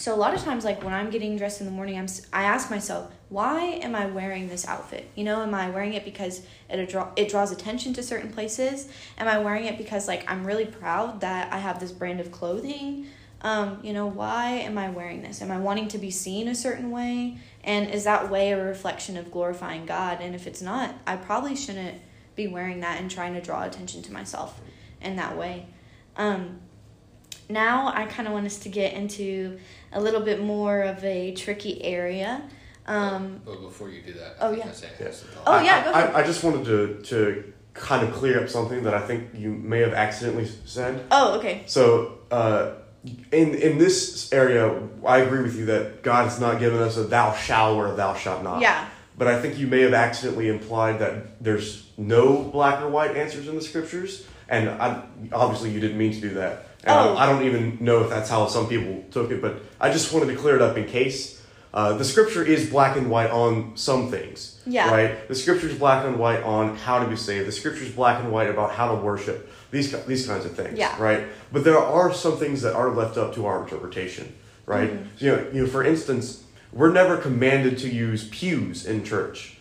[0.00, 2.44] so a lot of times, like when I'm getting dressed in the morning, I'm I
[2.44, 5.06] ask myself, why am I wearing this outfit?
[5.14, 8.88] You know, am I wearing it because it draw it draws attention to certain places?
[9.18, 12.32] Am I wearing it because like I'm really proud that I have this brand of
[12.32, 13.08] clothing?
[13.42, 15.42] Um, you know, why am I wearing this?
[15.42, 17.36] Am I wanting to be seen a certain way?
[17.62, 20.22] And is that way a reflection of glorifying God?
[20.22, 22.00] And if it's not, I probably shouldn't
[22.36, 24.62] be wearing that and trying to draw attention to myself
[25.02, 25.66] in that way.
[26.16, 26.60] Um,
[27.50, 29.58] now I kind of want us to get into
[29.92, 32.42] a little bit more of a tricky area.
[32.86, 34.72] Um, but before you do that, oh yeah.
[35.46, 36.14] Oh yeah, go ahead.
[36.14, 39.50] I, I just wanted to to kind of clear up something that I think you
[39.50, 41.04] may have accidentally said.
[41.10, 41.62] Oh okay.
[41.66, 42.72] So uh,
[43.32, 47.04] in in this area, I agree with you that God has not given us a
[47.04, 48.60] thou shalt or a thou shalt not.
[48.60, 48.88] Yeah.
[49.16, 53.48] But I think you may have accidentally implied that there's no black or white answers
[53.48, 56.69] in the scriptures, and I, obviously you didn't mean to do that.
[56.84, 57.14] And oh.
[57.14, 60.12] I, I don't even know if that's how some people took it, but I just
[60.12, 61.38] wanted to clear it up in case.
[61.72, 64.60] Uh, the scripture is black and white on some things.
[64.66, 64.90] Yeah.
[64.90, 65.28] Right?
[65.28, 67.46] The scripture is black and white on how to be saved.
[67.46, 69.52] The scripture is black and white about how to worship.
[69.70, 70.78] These, these kinds of things.
[70.78, 71.00] Yeah.
[71.00, 71.26] Right?
[71.52, 74.34] But there are some things that are left up to our interpretation.
[74.66, 74.90] Right?
[74.90, 75.04] Mm-hmm.
[75.16, 79.58] So, you, know, you know, for instance, we're never commanded to use pews in church.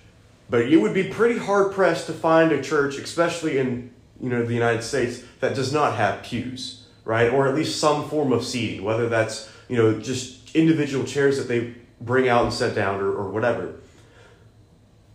[0.49, 4.43] But you would be pretty hard pressed to find a church, especially in you know
[4.43, 7.31] the United States, that does not have pews, right?
[7.31, 11.47] Or at least some form of seating, whether that's you know just individual chairs that
[11.47, 13.75] they bring out and set down or, or whatever.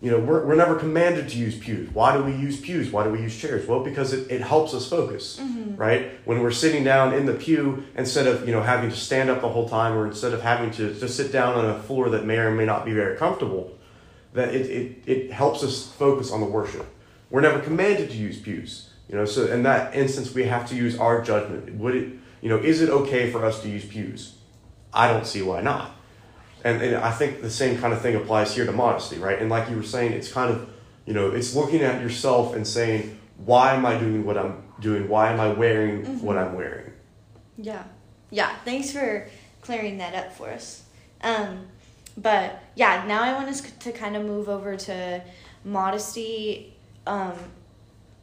[0.05, 1.89] you know, we're, we're never commanded to use pews.
[1.95, 2.91] Why do we use pews?
[2.91, 3.67] Why do we use chairs?
[3.67, 5.77] Well, because it, it helps us focus, mm-hmm.
[5.77, 6.11] right?
[6.27, 9.41] When we're sitting down in the pew, instead of, you know, having to stand up
[9.41, 12.27] the whole time or instead of having to just sit down on a floor that
[12.27, 13.79] may or may not be very comfortable,
[14.35, 16.87] that it, it, it helps us focus on the worship.
[17.31, 18.91] We're never commanded to use pews.
[19.09, 21.75] You know, so in that instance, we have to use our judgment.
[21.75, 24.37] Would it, you know, is it okay for us to use pews?
[24.93, 25.91] I don't see why not.
[26.65, 29.39] And, and I think the same kind of thing applies here to modesty, right?
[29.39, 30.69] And like you were saying, it's kind of,
[31.05, 35.09] you know, it's looking at yourself and saying, why am I doing what I'm doing?
[35.09, 36.93] Why am I wearing what I'm wearing?
[37.59, 37.85] Yeah.
[38.31, 38.55] Yeah.
[38.65, 39.29] Thanks for
[39.61, 40.85] clearing that up for us.
[41.23, 41.67] Um,
[42.17, 45.23] but yeah, now I want us to kind of move over to
[45.65, 46.75] modesty,
[47.07, 47.35] um,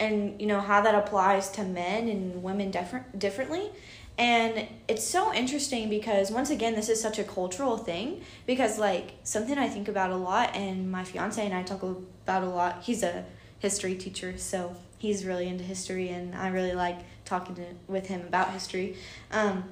[0.02, 3.70] and you know how that applies to men and women different differently.
[4.18, 8.22] And it's so interesting because once again, this is such a cultural thing.
[8.46, 12.44] Because like something I think about a lot, and my fiance and I talk about
[12.44, 12.84] a lot.
[12.84, 13.26] He's a
[13.60, 18.22] history teacher, so he's really into history, and I really like talking to, with him
[18.22, 18.98] about history.
[19.32, 19.64] Um,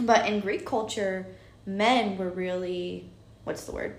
[0.00, 1.26] but in Greek culture,
[1.66, 3.08] men were really
[3.44, 3.96] what's the word?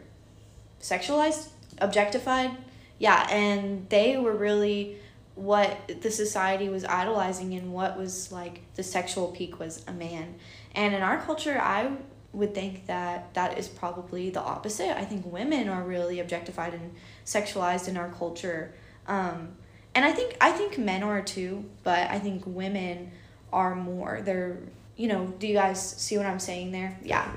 [0.80, 2.52] Sexualized, objectified.
[3.00, 4.98] Yeah, and they were really
[5.40, 10.36] what the society was idolizing and what was like the sexual peak was a man.
[10.76, 11.92] And in our culture, I
[12.34, 14.98] would think that that is probably the opposite.
[14.98, 16.94] I think women are really objectified and
[17.26, 18.74] sexualized in our culture.
[19.08, 19.54] Um,
[19.96, 23.12] and I think I think men are too, but I think women
[23.52, 24.22] are more.
[24.24, 24.60] They're
[25.00, 27.00] you know, do you guys see what I'm saying there?
[27.02, 27.32] Yeah.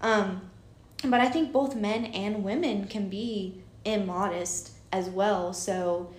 [0.00, 0.42] Um,
[1.02, 5.52] but I think both men and women can be immodest as well.
[5.52, 6.12] So,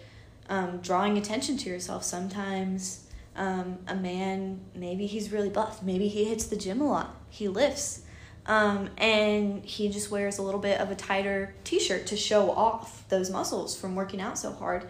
[0.50, 3.06] um, drawing attention to yourself sometimes.
[3.36, 5.82] Um, a man, maybe he's really buff.
[5.82, 7.16] Maybe he hits the gym a lot.
[7.30, 8.02] He lifts.
[8.46, 12.50] Um, and he just wears a little bit of a tighter t shirt to show
[12.50, 14.90] off those muscles from working out so hard.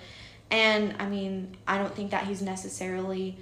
[0.50, 3.38] And I mean, I don't think that he's necessarily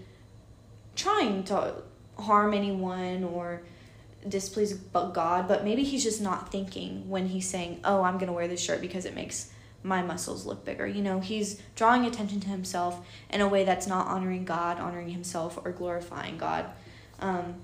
[0.95, 1.75] trying to
[2.17, 3.62] harm anyone or
[4.27, 8.34] displease God, but maybe he's just not thinking when he's saying, "Oh, I'm going to
[8.34, 9.51] wear this shirt because it makes
[9.88, 13.88] my muscles look bigger." You know, he's drawing attention to himself in a way that's
[13.88, 16.65] not honoring God, honoring himself, or glorifying God.
[17.19, 17.56] Um,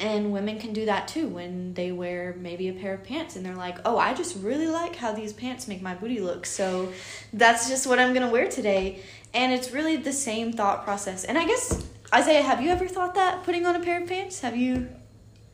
[0.00, 3.44] and women can do that too when they wear maybe a pair of pants and
[3.44, 6.92] they're like, "Oh, I just really like how these pants make my booty look." So
[7.32, 9.02] that's just what I'm going to wear today.
[9.34, 11.24] And it's really the same thought process.
[11.24, 11.84] And I guess
[12.14, 14.40] Isaiah, have you ever thought that putting on a pair of pants?
[14.40, 14.88] Have you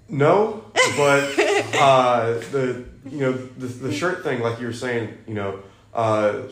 [0.08, 0.64] No,
[0.96, 1.22] but
[1.74, 5.60] uh, the you know the, the shirt thing, like you were saying, you know,
[5.94, 6.42] uh,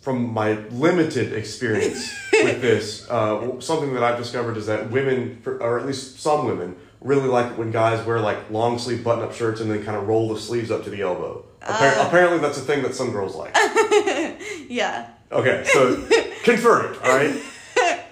[0.00, 5.78] from my limited experience with this, uh, something that I've discovered is that women, or
[5.78, 9.60] at least some women, really like when guys wear like long sleeve button up shirts
[9.60, 11.44] and then kind of roll the sleeves up to the elbow.
[11.62, 13.56] Appar- apparently, that's a thing that some girls like.
[14.68, 15.08] Yeah.
[15.32, 15.96] Okay, so
[16.44, 16.98] confirmed.
[17.02, 17.34] All right.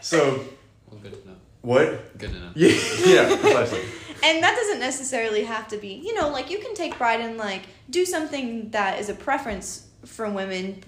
[0.00, 0.44] So
[0.90, 2.16] Well, good to what?
[2.18, 2.52] Good enough.
[2.56, 2.68] Yeah,
[3.04, 3.80] yeah, precisely.
[4.24, 7.36] And that doesn't necessarily have to be, you know, like you can take pride in
[7.36, 10.82] like do something that is a preference for women.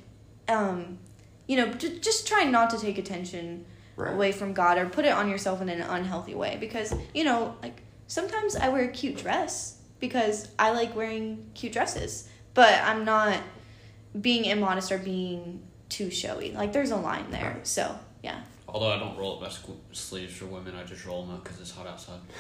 [0.49, 0.99] Um,
[1.47, 3.65] you know, j- just try not to take attention
[3.97, 4.13] Right.
[4.15, 7.57] away from God or put it on yourself in an unhealthy way because, you know,
[7.63, 13.05] like sometimes I wear a cute dress because I like wearing cute dresses, but I'm
[13.05, 13.39] not
[14.21, 16.53] being immodest or being too showy.
[16.53, 17.55] Like there's a line there.
[17.57, 17.67] Right.
[17.67, 18.41] So, yeah.
[18.69, 21.43] Although I don't roll up my squ- sleeves for women, I just roll them up
[21.45, 22.21] because it's hot outside.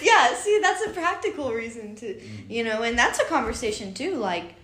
[0.00, 4.14] yeah, see, that's a practical reason to, you know, and that's a conversation too.
[4.16, 4.54] Like,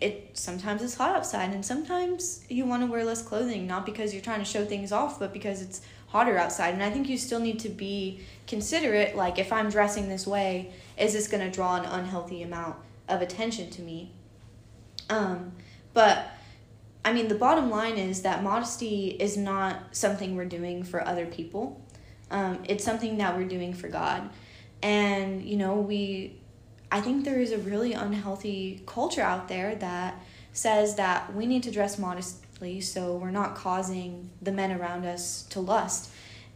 [0.00, 4.12] it sometimes it's hot outside, and sometimes you want to wear less clothing, not because
[4.12, 6.74] you're trying to show things off, but because it's hotter outside.
[6.74, 9.14] And I think you still need to be considerate.
[9.14, 12.76] Like, if I'm dressing this way, is this going to draw an unhealthy amount
[13.08, 14.12] of attention to me?
[15.08, 15.52] Um,
[15.92, 16.28] but
[17.04, 21.26] I mean, the bottom line is that modesty is not something we're doing for other
[21.26, 21.80] people.
[22.30, 24.28] Um, it's something that we're doing for God.
[24.82, 26.39] And, you know, we,
[26.92, 30.20] I think there is a really unhealthy culture out there that
[30.52, 35.42] says that we need to dress modestly so we're not causing the men around us
[35.50, 36.10] to lust.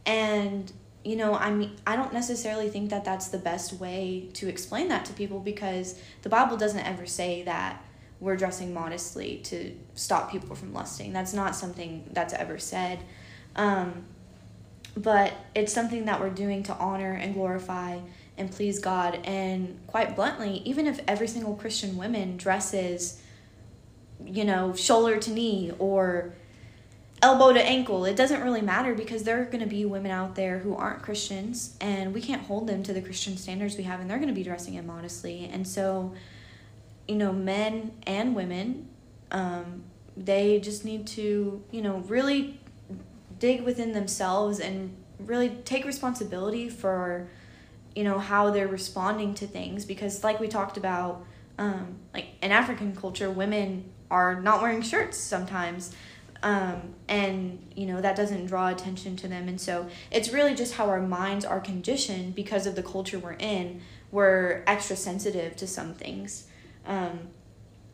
[0.04, 0.70] And,
[1.04, 4.88] you know, I mean, I don't necessarily think that that's the best way to explain
[4.88, 7.82] that to people because the Bible doesn't ever say that
[8.20, 11.12] we're dressing modestly to stop people from lusting.
[11.12, 12.98] That's not something that's ever said.
[13.56, 14.04] Um,
[14.96, 17.98] but it's something that we're doing to honor and glorify
[18.36, 19.20] and please God.
[19.24, 23.20] And quite bluntly, even if every single Christian woman dresses,
[24.24, 26.34] you know, shoulder to knee or
[27.22, 30.34] elbow to ankle, it doesn't really matter because there are going to be women out
[30.34, 34.00] there who aren't Christians and we can't hold them to the Christian standards we have
[34.00, 35.48] and they're going to be dressing immodestly.
[35.52, 36.14] And so
[37.08, 38.88] you know, men and women,
[39.30, 39.84] um,
[40.16, 42.60] they just need to, you know, really
[43.38, 47.28] dig within themselves and really take responsibility for,
[47.94, 49.84] you know, how they're responding to things.
[49.84, 51.24] Because, like we talked about,
[51.58, 55.94] um, like in African culture, women are not wearing shirts sometimes.
[56.42, 60.74] Um, and you know that doesn't draw attention to them and so it's really just
[60.74, 63.80] how our minds are conditioned because of the culture we're in
[64.10, 66.46] we're extra sensitive to some things
[66.86, 67.28] um,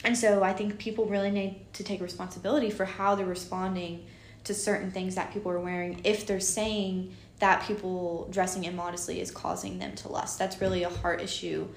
[0.04, 4.06] and so I think people really need to take responsibility for how they're responding
[4.44, 9.31] to certain things that people are wearing if they're saying that people dressing immodestly is
[9.31, 10.38] causing them to lust.
[10.38, 11.68] That's really a heart issue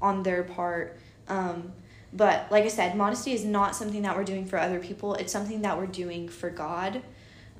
[0.00, 0.98] on their part.
[1.28, 1.72] Um,
[2.12, 5.32] but like I said, modesty is not something that we're doing for other people, it's
[5.32, 7.02] something that we're doing for God.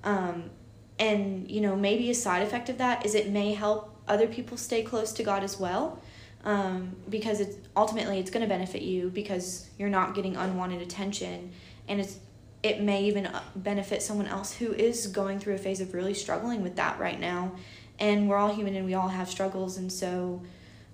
[0.04, 0.50] Um,
[0.98, 4.56] and, you know, maybe a side effect of that is it may help other people
[4.56, 6.00] stay close to God as well
[6.44, 11.52] um, because it's ultimately it's going to benefit you because you're not getting unwanted attention
[11.88, 12.18] and it's
[12.62, 16.14] it may even uh, benefit someone else who is going through a phase of really
[16.14, 17.52] struggling with that right now.
[17.98, 20.42] And we're all human and we all have struggles and so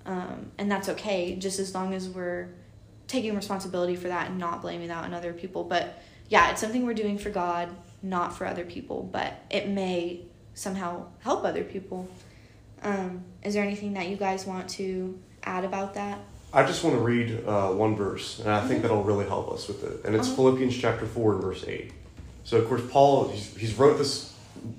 [0.04, 2.48] um, and that's okay just as long as we're
[3.06, 5.64] taking responsibility for that and not blaming that on other people.
[5.64, 7.68] But yeah it's something we're doing for god
[8.00, 10.22] not for other people but it may
[10.54, 12.08] somehow help other people.
[12.82, 16.18] Um, is there anything that you guys want to add about that?
[16.54, 18.82] I just want to read uh, one verse, and I think Mhm.
[18.82, 20.02] that'll really help us with it.
[20.04, 20.36] And it's Uh-huh.
[20.36, 21.92] Philippians chapter 4 and verse 8.
[22.44, 24.32] So, of course, Paul, he's, he's wrote this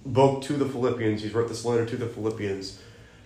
[0.06, 2.78] book to the Philippians, he's wrote this letter to the Philippians,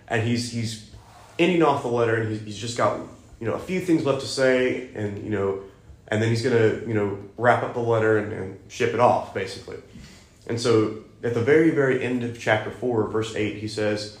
[0.08, 0.90] and he's, he's
[1.38, 2.98] ending off the letter, and he's, he's just got,
[3.40, 5.60] you know, a few things left to say, and, you know,
[6.08, 9.00] and then he's going to, you know, wrap up the letter and, and ship it
[9.00, 9.76] off, basically.
[10.46, 14.18] And so, at the very, very end of chapter 4, verse 8, he says,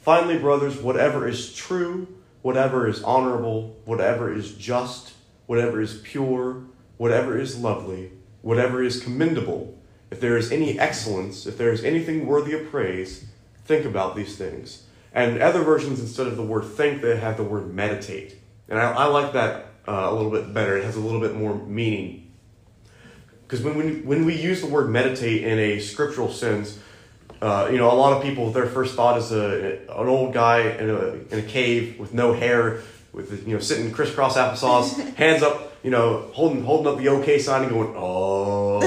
[0.00, 2.08] Finally, brothers, whatever is true,
[2.42, 5.12] whatever is honorable, whatever is just,
[5.46, 6.64] whatever is pure,
[6.96, 9.78] whatever is lovely, whatever is commendable,
[10.10, 13.26] if there is any excellence, if there is anything worthy of praise,
[13.64, 14.84] think about these things.
[15.12, 18.38] And other versions, instead of the word think, they have the word meditate.
[18.68, 20.76] And I, I like that uh, a little bit better.
[20.76, 22.32] It has a little bit more meaning.
[23.42, 26.78] Because when, when, when we use the word meditate in a scriptural sense,
[27.42, 30.60] uh, you know, a lot of people, their first thought is a, an old guy
[30.60, 35.42] in a, in a cave with no hair, with, you know, sitting crisscross applesauce, hands
[35.42, 38.80] up, you know, holding, holding up the okay sign and going, oh.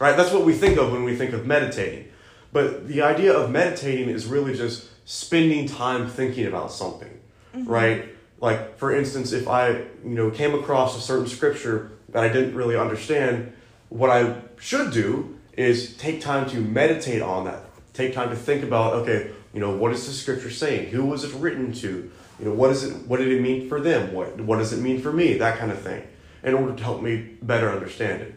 [0.00, 0.16] right?
[0.16, 2.08] That's what we think of when we think of meditating.
[2.52, 7.20] But the idea of meditating is really just spending time thinking about something,
[7.54, 8.08] right?
[8.40, 12.54] Like, for instance, if I, you know, came across a certain scripture that I didn't
[12.54, 13.52] really understand,
[13.88, 17.64] what I should do is take time to meditate on that.
[17.92, 20.90] Take time to think about, okay, you know, what is the scripture saying?
[20.90, 22.10] Who was it written to?
[22.38, 23.06] You know, what is it?
[23.06, 24.12] What did it mean for them?
[24.12, 25.34] What What does it mean for me?
[25.38, 26.06] That kind of thing,
[26.44, 28.34] in order to help me better understand it.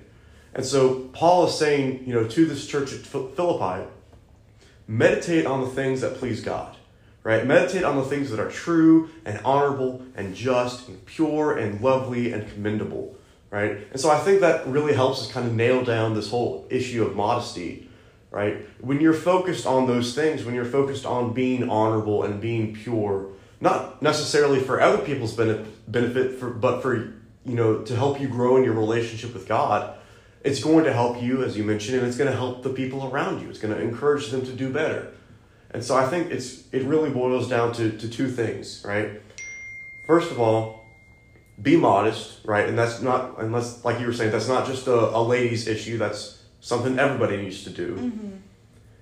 [0.54, 3.86] And so Paul is saying, you know, to this church at Philippi,
[4.88, 6.76] meditate on the things that please God,
[7.24, 7.46] right?
[7.46, 12.32] Meditate on the things that are true and honorable and just and pure and lovely
[12.32, 13.16] and commendable,
[13.52, 13.78] right?
[13.92, 17.04] And so I think that really helps us kind of nail down this whole issue
[17.04, 17.90] of modesty,
[18.32, 18.58] right?
[18.80, 23.30] When you're focused on those things, when you're focused on being honorable and being pure,
[23.62, 26.96] not necessarily for other people's benefit, for, but for,
[27.46, 29.96] you know, to help you grow in your relationship with God,
[30.44, 33.10] it's going to help you, as you mentioned, and it's going to help the people
[33.12, 33.50] around you.
[33.50, 35.12] It's going to encourage them to do better.
[35.72, 39.22] And so I think it's it really boils down to, to two things, right?
[40.08, 40.79] First of all,
[41.62, 42.68] be modest, right?
[42.68, 45.98] And that's not unless like you were saying, that's not just a, a ladies issue,
[45.98, 47.96] that's something everybody needs to do.
[47.96, 48.30] Mm-hmm.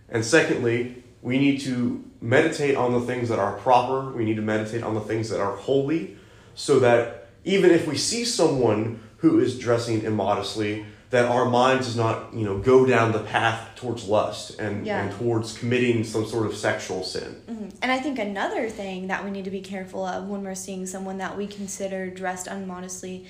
[0.09, 4.11] And secondly, we need to meditate on the things that are proper.
[4.11, 6.17] We need to meditate on the things that are holy,
[6.55, 11.95] so that even if we see someone who is dressing immodestly, that our mind does
[11.95, 15.03] not, you know, go down the path towards lust and, Yeah.
[15.03, 17.41] and towards committing some sort of sexual sin.
[17.49, 17.73] Mhm.
[17.81, 20.85] And I think another thing that we need to be careful of when we're seeing
[20.85, 23.25] someone that we consider dressed unmodestly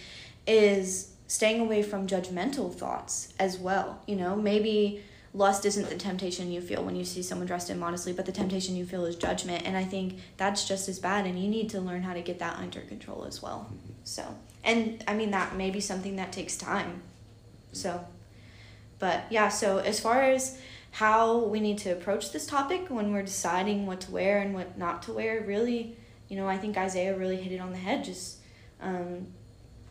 [0.47, 3.99] is staying away from judgmental thoughts as well.
[4.07, 8.11] You know, maybe lust isn't the temptation you feel when you see someone dressed immodestly,
[8.13, 9.67] but the temptation you feel is judgment.
[9.67, 12.39] And I think that's just as bad, and you need to learn how to get
[12.39, 13.67] that under control as well.
[14.03, 14.23] So,
[14.63, 17.01] and I mean, that may be something that takes time.
[17.71, 18.05] So,
[18.99, 20.59] but yeah, so as far as
[20.91, 24.77] how we need to approach this topic when we're deciding what to wear and what
[24.77, 25.95] not to wear, really,
[26.27, 28.03] you know, I think Isaiah really hit it on the head.
[28.03, 28.37] Just,
[28.81, 29.27] um,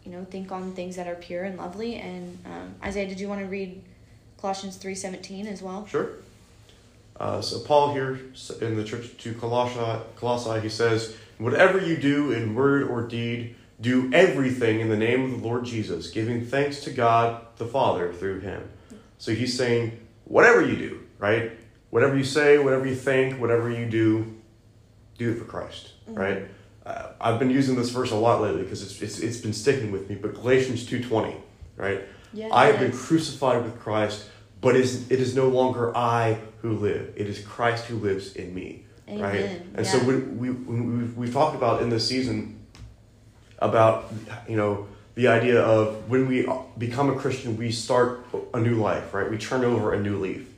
[0.04, 1.96] you know, think on things that are pure and lovely.
[1.96, 3.82] And um, Isaiah, did you want to read
[4.40, 5.86] Colossians three seventeen as well?
[5.86, 6.10] Sure.
[7.18, 8.20] Uh, so Paul here
[8.60, 13.54] in the church to Colossae, Colossae, he says, "Whatever you do in word or deed,
[13.80, 18.12] do everything in the name of the Lord Jesus, giving thanks to God the Father
[18.12, 18.68] through him.
[19.18, 21.52] So he's saying, whatever you do, right?
[21.90, 24.34] Whatever you say, whatever you think, whatever you do,
[25.18, 26.18] do it for Christ, mm-hmm.
[26.18, 26.48] right?
[26.84, 29.90] Uh, I've been using this verse a lot lately because it's, it's, it's been sticking
[29.90, 31.36] with me, but Galatians 2.20,
[31.76, 32.02] right?
[32.32, 32.52] Yes.
[32.52, 34.28] I have been crucified with Christ,
[34.60, 37.12] but it is, it is no longer I who live.
[37.16, 39.20] It is Christ who lives in me, Amen.
[39.20, 39.44] right?
[39.74, 39.82] And yeah.
[39.82, 42.55] so we, we, we, we've talked about in this season
[43.58, 44.12] about,
[44.48, 46.46] you know, the idea of when we
[46.76, 49.30] become a Christian, we start a new life, right?
[49.30, 50.52] We turn over a new leaf.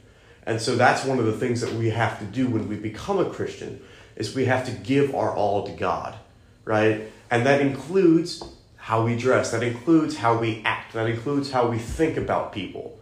[0.44, 3.18] And so that's one of the things that we have to do when we become
[3.18, 3.80] a Christian
[4.16, 6.16] is we have to give our all to God,
[6.64, 7.02] right?
[7.30, 8.42] And that includes
[8.76, 12.98] how we dress, that includes how we act, that includes how we think about people.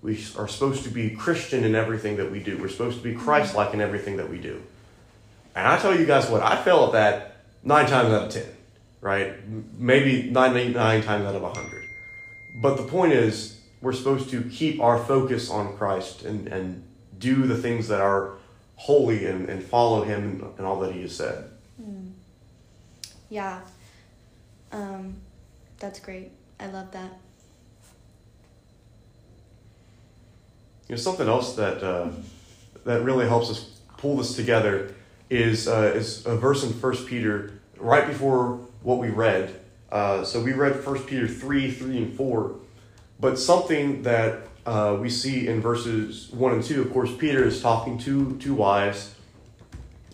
[0.00, 2.56] We are supposed to be Christian in everything that we do.
[2.56, 4.62] We're supposed to be Christ like in everything that we do.
[5.54, 8.55] And I tell you guys what, I fail at that nine times out of ten
[9.06, 9.36] right?
[9.78, 11.84] Maybe 99 times out of 100.
[12.56, 16.82] But the point is, we're supposed to keep our focus on Christ and, and
[17.16, 18.32] do the things that are
[18.74, 21.48] holy and, and follow Him and all that He has said.
[21.80, 22.10] Mm.
[23.30, 23.60] Yeah.
[24.72, 25.14] Um,
[25.78, 26.32] that's great.
[26.58, 27.12] I love that.
[30.88, 32.08] You know, something else that uh,
[32.84, 34.94] that really helps us pull this together
[35.30, 39.60] is uh, is a verse in First Peter right before what we read.
[39.90, 42.56] Uh, so we read 1 Peter 3, 3 and 4.
[43.18, 47.62] But something that uh, we see in verses 1 and 2, of course, Peter is
[47.62, 49.14] talking to two wives,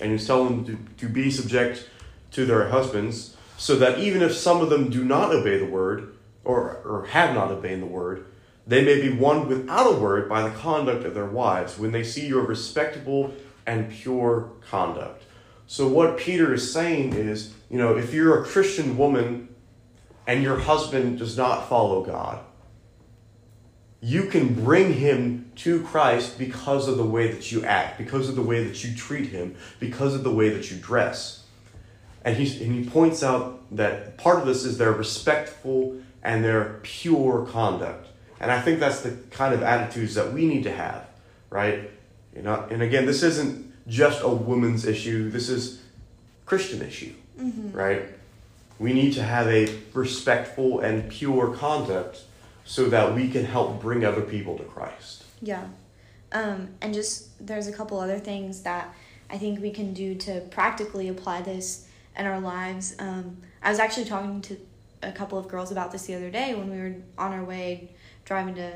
[0.01, 0.65] and he's telling them
[0.99, 1.89] to, to be subject
[2.33, 6.15] to their husbands, so that even if some of them do not obey the word,
[6.45, 8.27] or, or have not obeyed the word,
[8.67, 12.05] they may be won without a word by the conduct of their wives when they
[12.05, 13.33] see your respectable
[13.67, 15.25] and pure conduct.
[15.73, 19.49] So, what Peter is saying is, you know, if you're a Christian woman
[20.27, 22.45] and your husband does not follow God,
[24.03, 28.37] you can bring him to Christ because of the way that you act, because of
[28.37, 31.47] the way that you treat him, because of the way that you dress.
[32.23, 36.81] And, he and he points out that part of this is their respectful and their
[36.83, 38.09] pure conduct.
[38.41, 41.07] And I think that's the kind of attitudes that we need to have,
[41.49, 41.91] right?
[42.37, 45.31] You know, and again, this isn't just a woman's issue.
[45.31, 45.83] This is
[46.47, 47.73] Christian issue, mm-hmm.
[47.73, 48.03] right?
[48.79, 52.23] We need to have a respectful and pure conduct
[52.65, 55.25] so that we can help bring other people to Christ.
[55.41, 55.67] Yeah.
[56.33, 58.95] Um, and just there's a couple other things that
[59.31, 62.95] I think we can do to practically apply this in our lives.
[62.99, 64.57] Um, I was actually talking to
[65.03, 67.91] a couple of girls about this the other day when we were on our way
[68.25, 68.73] driving to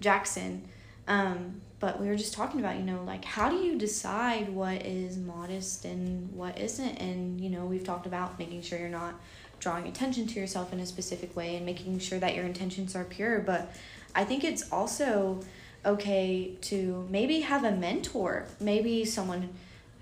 [0.00, 0.68] Jackson.
[1.06, 4.86] Um, but we were just talking about you know like how do you decide what
[4.86, 6.96] is modest and what isn't?
[6.96, 9.14] And you know we've talked about making sure you're not
[9.58, 13.04] drawing attention to yourself in a specific way and making sure that your intentions are
[13.04, 13.40] pure.
[13.40, 13.72] But
[14.12, 15.40] i think it's also
[15.86, 19.48] okay to maybe have a mentor maybe someone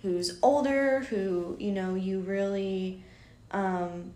[0.01, 3.03] who's older who you know you really
[3.51, 4.13] um,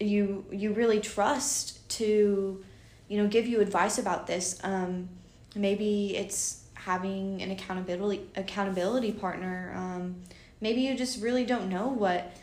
[0.00, 2.62] you you really trust to
[3.08, 4.58] you know give you advice about this.
[4.62, 5.08] Um,
[5.54, 10.16] maybe it's having an accountability accountability partner um,
[10.60, 12.36] maybe you just really don't know what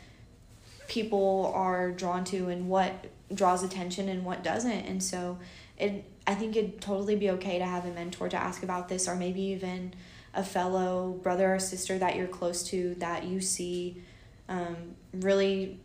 [0.88, 2.92] people are drawn to and what
[3.34, 4.70] draws attention and what doesn't.
[4.70, 5.38] And so
[5.78, 9.08] it i think it'd totally be okay to have a mentor to ask about this
[9.08, 9.92] or maybe even
[10.34, 14.00] a fellow brother or sister that you're close to that you see
[14.48, 14.76] um,
[15.14, 15.80] really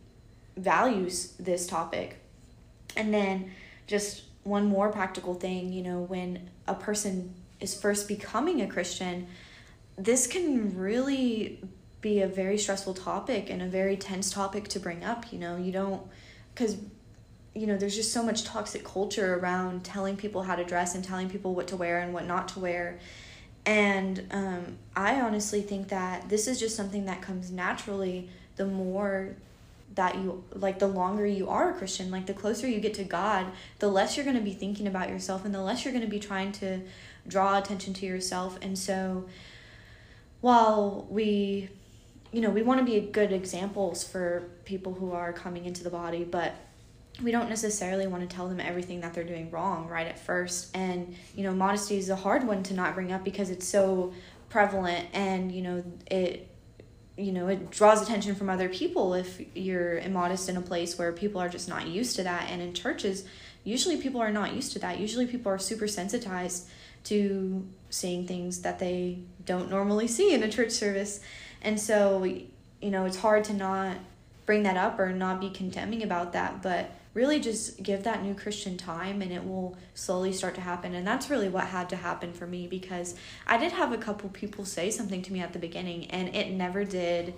[0.56, 2.18] values this topic.
[2.96, 3.50] And then
[3.86, 9.26] just one more practical thing, you know, when a person is first becoming a Christian,
[9.96, 11.60] this can really
[12.00, 15.32] be a very stressful topic and a very tense topic to bring up.
[15.32, 16.02] You know, you don't,
[16.54, 16.76] because,
[17.54, 21.04] you know, there's just so much toxic culture around telling people how to dress and
[21.04, 22.98] telling people what to wear and what not to wear.
[23.66, 29.36] And um, I honestly think that this is just something that comes naturally the more
[29.98, 33.04] that you like the longer you are a Christian, like the closer you get to
[33.04, 33.46] God,
[33.80, 36.10] the less you're going to be thinking about yourself and the less you're going to
[36.10, 36.80] be trying to
[37.26, 38.56] draw attention to yourself.
[38.62, 39.26] And so
[40.40, 41.68] while we
[42.30, 45.90] you know, we want to be good examples for people who are coming into the
[45.90, 46.54] body, but
[47.22, 50.76] we don't necessarily want to tell them everything that they're doing wrong right at first.
[50.76, 54.12] And, you know, modesty is a hard one to not bring up because it's so
[54.50, 56.48] prevalent and, you know, it
[57.18, 61.12] you know it draws attention from other people if you're immodest in a place where
[61.12, 62.48] people are just not used to that.
[62.48, 63.24] And in churches
[63.64, 64.98] usually people are not used to that.
[64.98, 66.68] Usually people are super sensitized
[67.04, 71.20] to seeing things that they don't normally see in a church service.
[71.60, 73.96] And so you know it's hard to not
[74.46, 78.32] bring that up or not be condemning about that, but really just give that new
[78.32, 80.94] Christian time and it will slowly start to happen.
[80.94, 84.28] And that's really what had to happen for me because I did have a couple
[84.28, 87.34] people say something to me at the beginning and it never did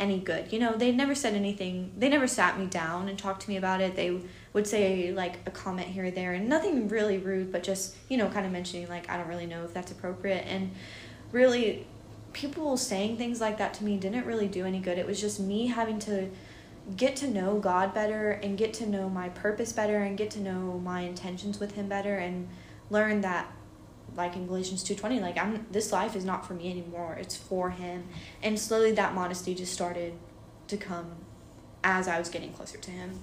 [0.00, 0.52] any good.
[0.52, 3.56] You know, they never said anything, they never sat me down and talked to me
[3.56, 3.94] about it.
[3.94, 4.20] They
[4.52, 8.16] would say like a comment here or there and nothing really rude, but just, you
[8.16, 10.44] know, kind of mentioning like, I don't really know if that's appropriate.
[10.48, 10.72] And
[11.30, 11.86] really,
[12.32, 14.98] people saying things like that to me didn't really do any good.
[14.98, 16.30] It was just me having to
[16.96, 20.40] get to know God better and get to know my purpose better and get to
[20.40, 22.48] know my intentions with him better and
[22.90, 23.52] learn that
[24.16, 27.70] like in Galatians 2:20 like I'm this life is not for me anymore it's for
[27.70, 28.08] him
[28.42, 30.14] and slowly that modesty just started
[30.68, 31.12] to come
[31.84, 33.20] as I was getting closer to him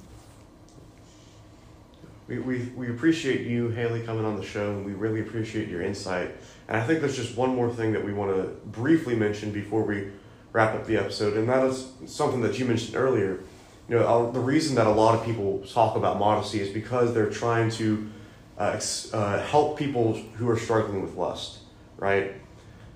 [2.27, 5.81] We, we, we appreciate you, Hailey, coming on the show, and we really appreciate your
[5.81, 6.35] insight.
[6.67, 9.83] And I think there's just one more thing that we want to briefly mention before
[9.83, 10.09] we
[10.51, 13.39] wrap up the episode, and that is something that you mentioned earlier.
[13.89, 17.29] You know, the reason that a lot of people talk about modesty is because they're
[17.29, 18.09] trying to
[18.59, 21.59] uh, ex- uh, help people who are struggling with lust,
[21.97, 22.33] right?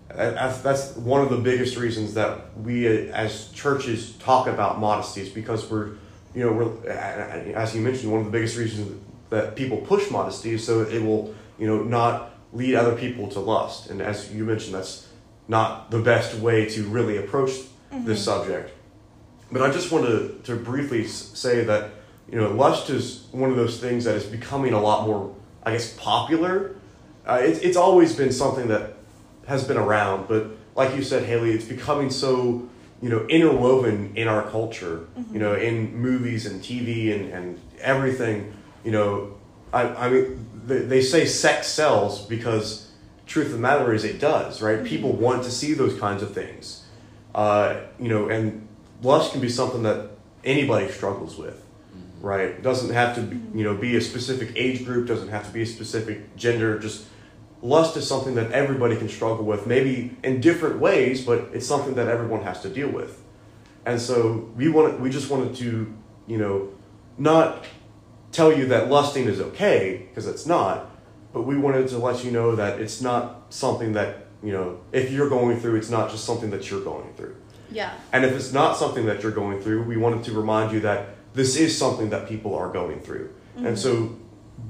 [0.10, 5.22] That's, that's one of the biggest reasons that we uh, as churches talk about modesty
[5.22, 5.92] is because we're,
[6.36, 10.52] you know, we're, as you mentioned, one of the biggest reasons that people push modesty
[10.52, 13.90] is so it will, you know, not lead other people to lust.
[13.90, 15.08] And as you mentioned, that's
[15.48, 17.52] not the best way to really approach
[17.92, 18.72] this subject.
[19.52, 21.92] But I just want to, to briefly say that,
[22.30, 25.74] you know, lust is one of those things that is becoming a lot more, I
[25.74, 26.76] guess, popular.
[27.26, 28.94] Uh, it's it's always been something that
[29.48, 32.68] has been around, but like you said, Hailey, it's becoming so,
[33.02, 38.54] you know, interwoven in our culture, you know, in movies and TV and, and everything,
[38.86, 39.36] you know,
[39.74, 42.92] I, I mean, they, they say sex sells because
[43.26, 44.84] truth of the matter is it does, right?
[44.84, 46.86] People want to see those kinds of things.
[47.34, 48.68] Uh, you know, and
[49.02, 50.12] lust can be something that
[50.44, 52.26] anybody struggles with, mm-hmm.
[52.26, 52.50] right?
[52.50, 55.54] It doesn't have to, be, you know, be a specific age group, doesn't have to
[55.54, 57.06] be a specific gender, just
[57.62, 61.96] lust is something that everybody can struggle with, maybe in different ways, but it's something
[61.96, 63.22] that everyone has to deal with.
[63.86, 65.94] And so we want we just wanted to,
[66.28, 66.70] you know,
[67.18, 67.66] not
[68.32, 70.90] tell you that lusting is okay because it's not,
[71.34, 75.12] but we wanted to let you know that it's not something that, you know, if
[75.12, 77.36] you're going through, it's not just something that you're going through.
[77.72, 80.82] Yeah And if it's not something that you're going through, we wanted to remind you
[80.82, 83.34] that this is something that people are going through.
[83.58, 84.16] And so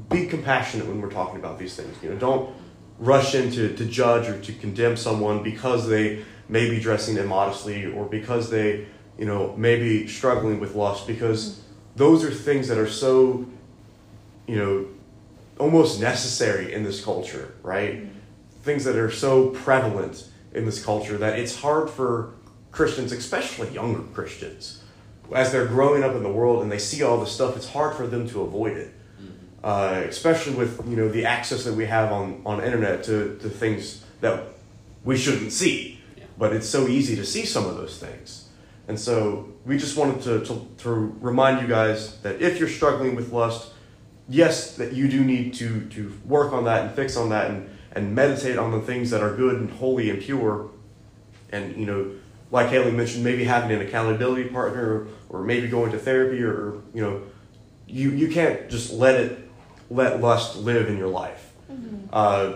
[0.10, 1.96] be compassionate when we're talking about these things.
[2.04, 2.56] You know, don't
[3.00, 8.06] rush in to, judge or to condemn someone because they may be dressing immodestly or
[8.06, 8.86] because they,
[9.18, 11.62] you know, may be struggling with lust because
[11.96, 13.46] those are things that are so,
[14.48, 14.88] you know,
[15.58, 18.08] almost necessary in this culture, right?
[18.64, 22.34] Things that are so prevalent in this culture that it's hard for
[22.72, 24.84] Christians, especially younger Christians,
[25.34, 27.96] as they're growing up in the world and they see all this stuff, it's hard
[27.96, 28.94] for them to avoid it.
[29.64, 33.48] Uh, especially with you know the access that we have on on internet to, to
[33.48, 34.44] things that
[35.04, 36.24] we shouldn't see, Yeah.
[36.36, 38.50] but it's so easy to see some of those things.
[38.88, 40.90] And so we just wanted to, to, to
[41.22, 43.72] remind you guys that if you're struggling with lust,
[44.28, 47.70] yes, that you do need to, to work on that and fix on that and,
[47.92, 50.72] and meditate on the things that are good and holy and pure.
[51.52, 52.12] And, you know,
[52.52, 57.02] like Hailey mentioned, maybe having an accountability partner or, maybe going to therapy or, you
[57.02, 57.22] know,
[57.88, 59.50] you, you can't just let it,
[59.90, 61.54] let lust live in your life.
[62.12, 62.54] Uh,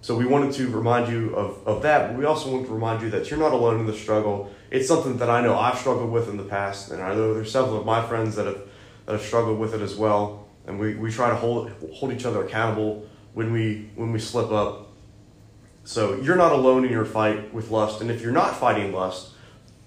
[0.00, 3.02] so we wanted to remind you of, of that, but we also want to remind
[3.02, 4.52] you that you're not alone in the struggle.
[4.70, 7.50] It's something that I know I've struggled with in the past, and I know there's
[7.50, 8.60] several of my friends that have
[9.06, 10.46] that have struggled with it as well.
[10.66, 14.50] And we, we try to hold hold each other accountable when we when we slip
[14.50, 14.85] up.
[15.86, 19.30] So you're not alone in your fight with lust, and if you're not fighting lust,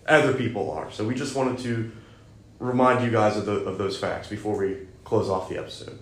[0.08, 0.90] other people are.
[0.92, 1.92] So we just wanted to
[2.58, 6.00] remind you guys of, the, of those facts before we close off the episode.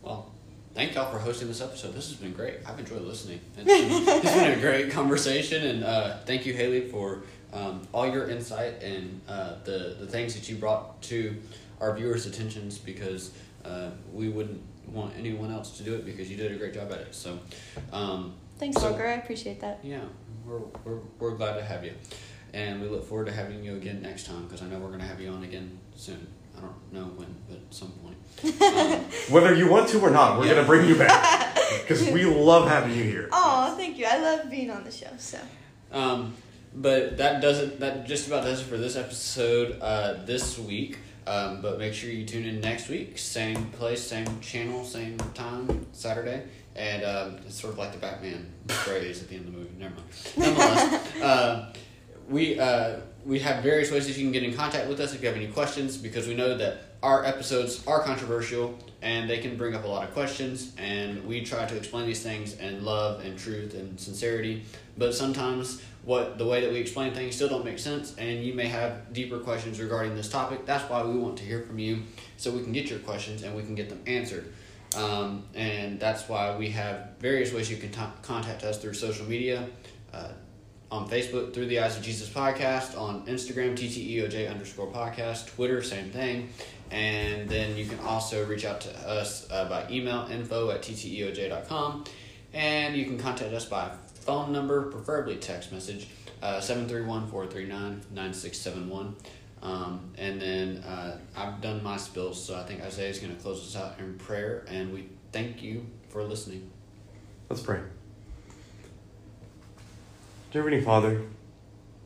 [0.00, 0.32] Well,
[0.74, 1.94] thank y'all for hosting this episode.
[1.94, 2.60] This has been great.
[2.66, 3.40] I've enjoyed listening.
[3.58, 7.22] It's been, it's been a great conversation, and uh, thank you, Hailey, for
[7.52, 11.36] um, all your insight and uh, the the things that you brought to
[11.80, 12.78] our viewers' attentions.
[12.78, 13.32] Because
[13.66, 16.90] uh, we wouldn't want anyone else to do it because you did a great job
[16.92, 17.14] at it.
[17.14, 17.38] So,
[17.92, 20.00] um, thanks So- Walker I appreciate that yeah,
[20.44, 21.92] we're, we're, we're glad to have you.
[22.54, 25.00] And we look forward to having you again next time because I know we're going
[25.00, 26.26] to have you on again soon.
[26.56, 28.16] I don't know when, but at some point.
[28.62, 29.00] Um,
[29.30, 30.52] Whether you want to or not, we're Yeah.
[30.54, 33.28] going to bring you back because we love having you here.
[33.32, 35.38] oh thank you I love being on the show so
[35.92, 36.34] Um,
[36.74, 40.98] but that doesn't that just about does it for this episode uh, this week.
[41.26, 45.84] Um, but make sure you tune in next week, same place, same channel, same time,
[45.92, 46.42] Saturday,
[46.76, 49.74] and um, it's sort of like the Batman phrase at the end of the movie.
[49.78, 50.08] Never mind.
[50.36, 51.72] Nonetheless, uh,
[52.28, 55.20] we uh, we have various ways that you can get in contact with us if
[55.20, 59.56] you have any questions because we know that our episodes are controversial and they can
[59.56, 63.24] bring up a lot of questions and we try to explain these things in love
[63.24, 64.64] and truth and sincerity
[64.96, 68.54] but sometimes what the way that we explain things still don't make sense and you
[68.54, 72.02] may have deeper questions regarding this topic that's why we want to hear from you
[72.36, 74.52] so we can get your questions and we can get them answered
[74.96, 79.26] um, and that's why we have various ways you can t- contact us through social
[79.26, 79.68] media
[80.12, 80.28] uh,
[80.90, 86.10] on Facebook through the Eyes of Jesus podcast, on Instagram TTEOJ underscore podcast, Twitter same
[86.10, 86.48] thing,
[86.90, 92.04] and then you can also reach out to us uh, by email info at tteoj.com,
[92.52, 96.08] and you can contact us by phone number, preferably text message,
[96.42, 99.14] uh, 731-439-9671.
[99.66, 103.42] Um, and then uh, I've done my spills, so I think Isaiah is going to
[103.42, 106.70] close us out in prayer, and we thank you for listening.
[107.50, 107.80] Let's pray.
[110.52, 111.22] Dear Heavenly Father,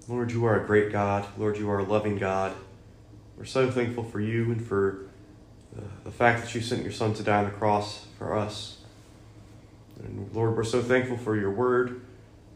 [0.08, 1.26] Lord, you are a great God.
[1.36, 2.56] Lord, you are a loving God.
[3.36, 5.10] We're so thankful for you and for
[5.76, 8.78] the, the fact that you sent your Son to die on the cross for us.
[10.02, 12.00] And Lord, we're so thankful for your word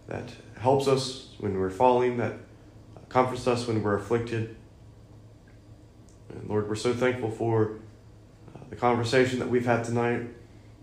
[0.08, 2.36] that helps us when we're falling, that
[3.10, 4.56] comforts us when we're afflicted.
[6.34, 7.78] And Lord, we're so thankful for
[8.54, 10.26] uh, the conversation that we've had tonight.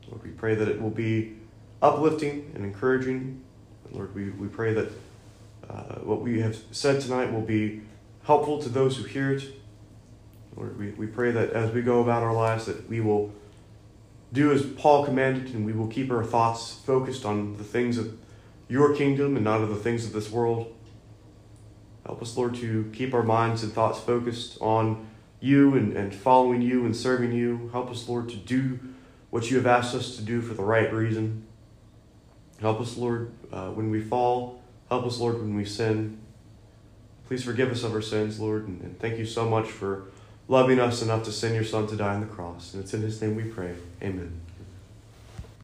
[0.10, 1.36] Lord, we pray that it will be
[1.82, 3.41] uplifting and encouraging.
[3.91, 4.91] Lord, we, we pray that
[5.70, 7.82] uh, what we have said tonight will be
[8.24, 9.43] helpful to those who hear it.
[10.56, 13.34] Lord, we, we pray that as we go about our lives, that we will
[14.34, 18.18] do as Paul commanded and we will keep our thoughts focused on the things of
[18.68, 20.74] your kingdom and not of the things of this world.
[22.06, 25.08] Help us, Lord, to keep our minds and thoughts focused on
[25.42, 27.70] you and, and following you and serving you.
[27.74, 28.80] Help us, Lord, to do
[29.32, 31.46] what you have asked us to do for the right reason.
[32.62, 34.62] Help us, Lord, uh, when we fall.
[34.88, 36.20] Help us, Lord, when we sin.
[37.28, 40.06] Please forgive us of our sins, Lord, and, and thank you so much for
[40.48, 42.74] loving us enough to send your Son to die on the cross.
[42.74, 43.74] And it's in his name we pray.
[44.04, 44.42] Amen.